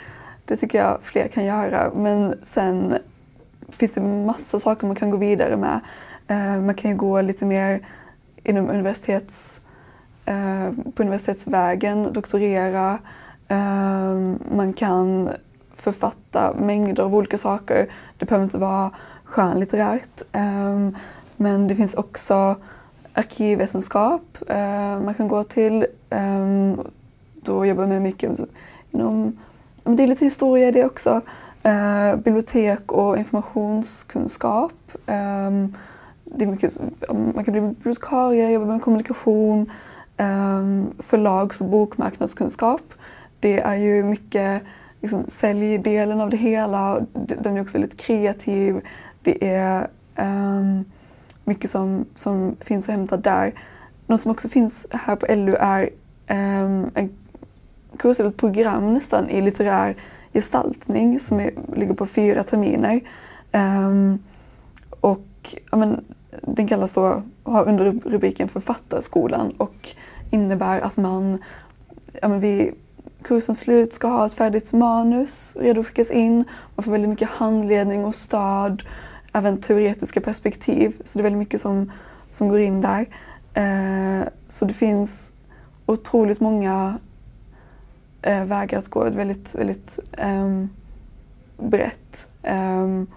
[0.46, 1.92] det tycker jag fler kan göra.
[1.96, 2.98] Men sen
[3.70, 5.80] finns det massa saker man kan gå vidare med.
[6.28, 7.80] Eh, man kan ju gå lite mer
[8.44, 9.62] inom universitets,
[10.26, 13.00] eh, på universitetsvägen, doktorera.
[14.52, 15.30] Man kan
[15.92, 17.88] författa mängder av olika saker.
[18.18, 18.92] Det behöver inte vara
[19.24, 20.22] skönlitterärt.
[20.34, 20.96] Um,
[21.38, 22.56] men det finns också
[23.14, 25.86] arkivvetenskap eh, man kan gå till.
[26.10, 26.80] Ehm,
[27.36, 28.40] då jobbar man mycket
[28.92, 29.40] inom,
[29.84, 31.22] det är lite historia det också.
[31.64, 34.74] Eh, bibliotek och informationskunskap.
[35.06, 35.76] Ehm,
[36.24, 36.80] det är mycket,
[37.10, 39.72] man kan bli bibliotekarie, jobba med kommunikation,
[41.00, 42.82] förlags och bokmarknadskunskap.
[43.40, 44.64] Det är ju mycket
[45.06, 47.06] liksom, säljdelen av det hela.
[47.14, 48.82] Den är också väldigt kreativ.
[49.22, 50.86] Det är um,
[51.44, 53.54] mycket som, som finns att hämta där.
[54.08, 55.90] Något som också finns här på LU är
[56.30, 57.10] um, en
[57.98, 59.96] kurs eller ett program nästan i litterär
[60.34, 63.02] gestaltning som är, ligger på fyra terminer.
[63.54, 64.20] Um,
[65.00, 66.06] och ja, men,
[66.42, 69.90] den kallas då, har under rubriken Författarskolan och
[70.32, 71.38] innebär att man
[72.22, 72.72] ja, men vi
[73.26, 76.44] kursens slut ska ha ett färdigt manus redo att skickas in.
[76.76, 78.84] Man får väldigt mycket handledning och stöd,
[79.34, 81.02] även teoretiska perspektiv.
[81.04, 81.92] Så det är väldigt mycket som,
[82.32, 83.06] som går in där.
[83.54, 85.32] Eh, så det finns
[85.86, 86.98] otroligt många
[88.22, 89.04] eh, vägar att gå.
[89.04, 90.66] Väldigt, väldigt eh,
[91.58, 92.28] brett.
[92.44, 93.08] Ehm,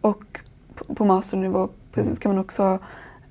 [0.00, 0.40] och
[0.74, 2.78] på, på masternivå precis kan man också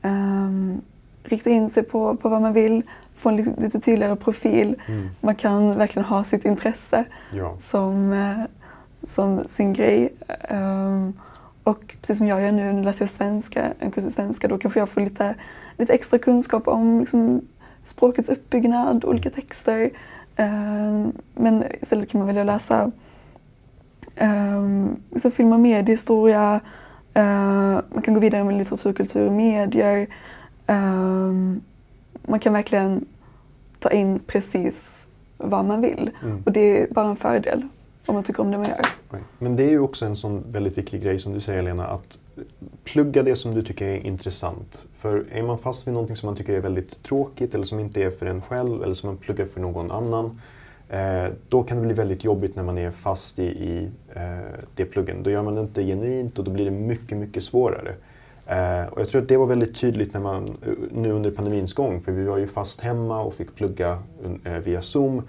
[0.02, 0.82] ehm,
[1.24, 2.84] rikta in sig på, på vad man vill
[3.18, 4.76] få en lite, lite tydligare profil.
[4.88, 5.10] Mm.
[5.22, 7.58] Man kan verkligen ha sitt intresse ja.
[7.62, 8.44] som, eh,
[9.08, 10.14] som sin grej.
[10.50, 11.14] Um,
[11.64, 14.58] och precis som jag gör nu, nu läser jag svenska, en kurs i svenska, då
[14.58, 15.36] kanske jag får lite,
[15.78, 17.42] lite extra kunskap om liksom,
[17.84, 19.90] språkets uppbyggnad, olika texter.
[20.38, 22.92] Um, men istället kan man välja att läsa
[24.20, 26.60] um, liksom film och mediehistoria.
[27.18, 30.08] Uh, man kan gå vidare med litteratur, kultur och medier.
[30.68, 31.62] Um,
[32.28, 33.06] man kan verkligen
[33.80, 35.08] ta in precis
[35.38, 36.10] vad man vill.
[36.24, 36.44] Mm.
[36.46, 37.68] Och det är bara en fördel
[38.06, 39.22] om man tycker om det man gör.
[39.40, 42.18] Men det är ju också en sån väldigt viktig grej som du säger Lena, att
[42.84, 44.86] plugga det som du tycker är intressant.
[44.98, 48.04] För är man fast vid någonting som man tycker är väldigt tråkigt eller som inte
[48.04, 50.42] är för en själv eller som man pluggar för någon annan,
[50.90, 54.86] eh, då kan det bli väldigt jobbigt när man är fast i, i eh, det
[54.86, 55.24] pluggen.
[55.24, 57.96] Då gör man det inte genuint och då blir det mycket, mycket svårare.
[58.48, 61.74] Eh, och jag tror att det var väldigt tydligt när man, eh, nu under pandemins
[61.74, 64.00] gång, för vi var ju fast hemma och fick plugga
[64.44, 65.22] eh, via Zoom.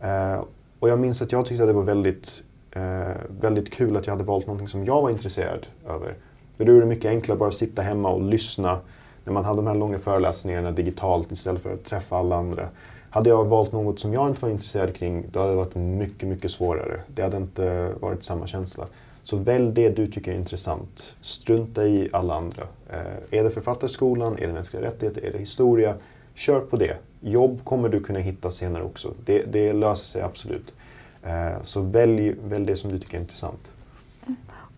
[0.00, 0.44] Eh,
[0.78, 4.14] och jag minns att jag tyckte att det var väldigt, eh, väldigt kul att jag
[4.14, 6.14] hade valt någonting som jag var intresserad över.
[6.56, 8.78] För då är det mycket enklare bara att sitta hemma och lyssna
[9.24, 12.68] när man hade de här långa föreläsningarna digitalt istället för att träffa alla andra.
[13.10, 16.28] Hade jag valt något som jag inte var intresserad kring, då hade det varit mycket,
[16.28, 17.00] mycket svårare.
[17.06, 18.86] Det hade inte varit samma känsla.
[19.26, 21.16] Så välj det du tycker är intressant.
[21.20, 22.62] Strunta i alla andra.
[22.90, 25.94] Eh, är det författarskolan, är det mänskliga rättigheter, är det historia?
[26.34, 26.96] Kör på det.
[27.20, 29.14] Jobb kommer du kunna hitta senare också.
[29.24, 30.74] Det, det löser sig absolut.
[31.22, 33.72] Eh, så välj, välj det som du tycker är intressant.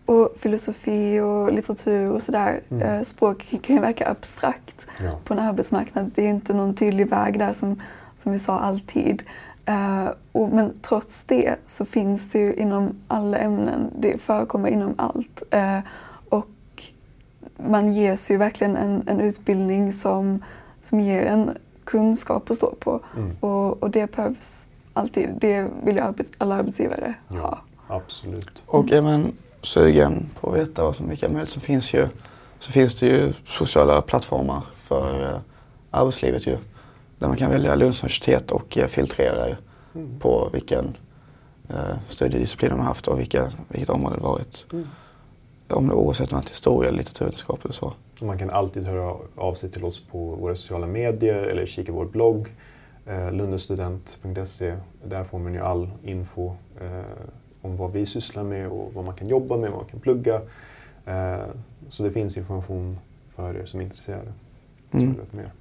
[0.05, 2.83] Och filosofi och litteratur och sådär, Mm.
[2.87, 5.11] eh, språk kan ju verka abstrakt Ja.
[5.25, 6.11] på en arbetsmarknad.
[6.15, 7.81] Det är inte någon tydlig väg där som,
[8.15, 9.23] som vi sa alltid.
[9.69, 14.93] Eh, och, men trots det så finns det ju inom alla ämnen, det förekommer inom
[14.97, 15.43] allt.
[15.49, 15.79] Eh,
[16.29, 16.83] och
[17.57, 20.43] man ges ju verkligen en, en utbildning som,
[20.81, 21.51] som ger en
[21.83, 22.99] kunskap att stå på.
[23.17, 23.35] Mm.
[23.39, 25.29] Och, och det behövs alltid.
[25.41, 27.37] Det vill ju arbet, alla arbetsgivare ha.
[27.37, 28.63] Ja, absolut.
[28.65, 32.07] Och är man sugen på att veta vad som, vilka möjligheter som finns ju,
[32.59, 35.39] så finns det ju sociala plattformar för eh,
[35.91, 36.57] arbetslivet ju.
[37.19, 39.57] Där man kan välja Lunds universitet och eh, filtrera
[39.95, 40.19] Mm.
[40.19, 40.97] på vilken
[41.69, 44.65] eh, studiedisciplin de har haft och vilka, vilket område det varit.
[44.73, 44.87] Mm.
[45.67, 47.93] Om det oavsett om det är historia, litteraturvetenskap eller så.
[48.19, 51.91] Och Man kan alltid höra av sig till oss på våra sociala medier eller kika
[51.91, 52.55] vår blogg,
[53.05, 54.75] eh, lundestudent.se.
[55.03, 57.01] Där får man ju all info eh,
[57.61, 60.41] om vad vi sysslar med och vad man kan jobba med, vad man kan plugga.
[61.05, 61.39] Eh,
[61.89, 62.99] så det finns information
[63.35, 64.33] för er som är intresserade.
[64.91, 65.15] Mm.
[65.15, 65.51] Så mer.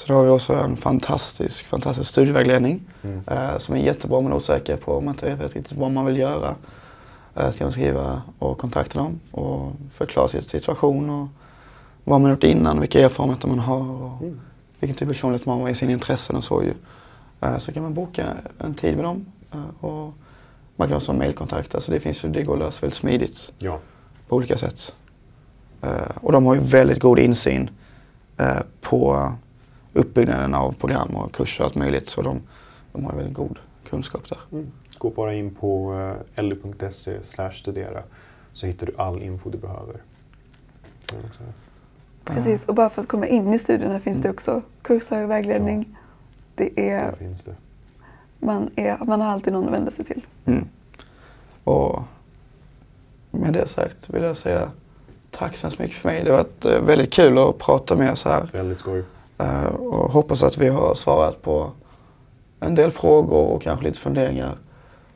[0.00, 3.20] Så då har vi också en fantastisk, fantastisk studievägledning Mm.
[3.26, 5.90] eh, som är jättebra om man är osäker på om man inte vet riktigt vad
[5.90, 6.54] man vill göra.
[7.36, 11.26] Eh, ska man skriva och kontakta dem och förklara sin situation och
[12.04, 14.40] vad man gjort innan, vilka erfarenheter man har och Mm.
[14.78, 16.72] vilken typ av personlighet man har i sina intressen och så ju.
[17.40, 18.26] Eh, så kan man boka
[18.58, 20.12] en tid med dem eh, och
[20.76, 21.74] man kan också ha mailkontakt.
[21.74, 23.78] Alltså det, finns det går att lösa väldigt smidigt Ja,
[24.28, 24.94] på olika sätt.
[25.82, 25.90] Eh,
[26.20, 27.70] och de har ju väldigt god insyn
[28.36, 29.32] eh, på
[29.92, 32.08] uppbyggnaden av program och kurser och allt möjligt.
[32.08, 32.40] Så de,
[32.92, 33.58] de har väldigt god
[33.90, 34.38] kunskap där.
[34.52, 34.70] mm.
[34.98, 35.94] gå bara in på
[36.34, 37.22] eh, lu.se
[37.52, 38.02] studera
[38.52, 39.96] så hittar du all info du behöver.
[42.24, 45.96] Precis, och bara för att komma in i studierna finns det också kurser och vägledning.
[46.54, 47.54] Det Där är, finns det.
[48.38, 50.26] man, är, man har alltid någon att vända sig till.
[50.44, 50.68] Mm.
[51.64, 52.02] Och
[53.30, 54.70] med det sagt vill jag säga
[55.30, 56.24] tack så hemskt mycket för mig.
[56.24, 58.48] Det har varit eh, väldigt kul att prata med er så här.
[58.52, 59.04] Väldigt skoj.
[59.40, 61.70] Eh, och hoppas att vi har svarat på
[62.60, 64.54] en del frågor och kanske lite funderingar.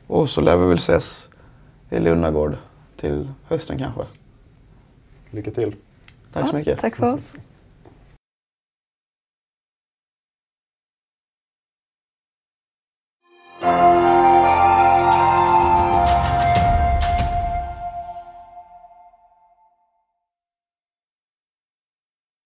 [0.06, 1.28] Och så lär vi väl ses
[1.90, 2.56] i Lundagård
[2.96, 4.02] till hösten kanske.
[5.30, 5.76] Lycka till!
[6.32, 6.80] Tack så Ja, mycket.
[6.80, 7.36] Tack för oss.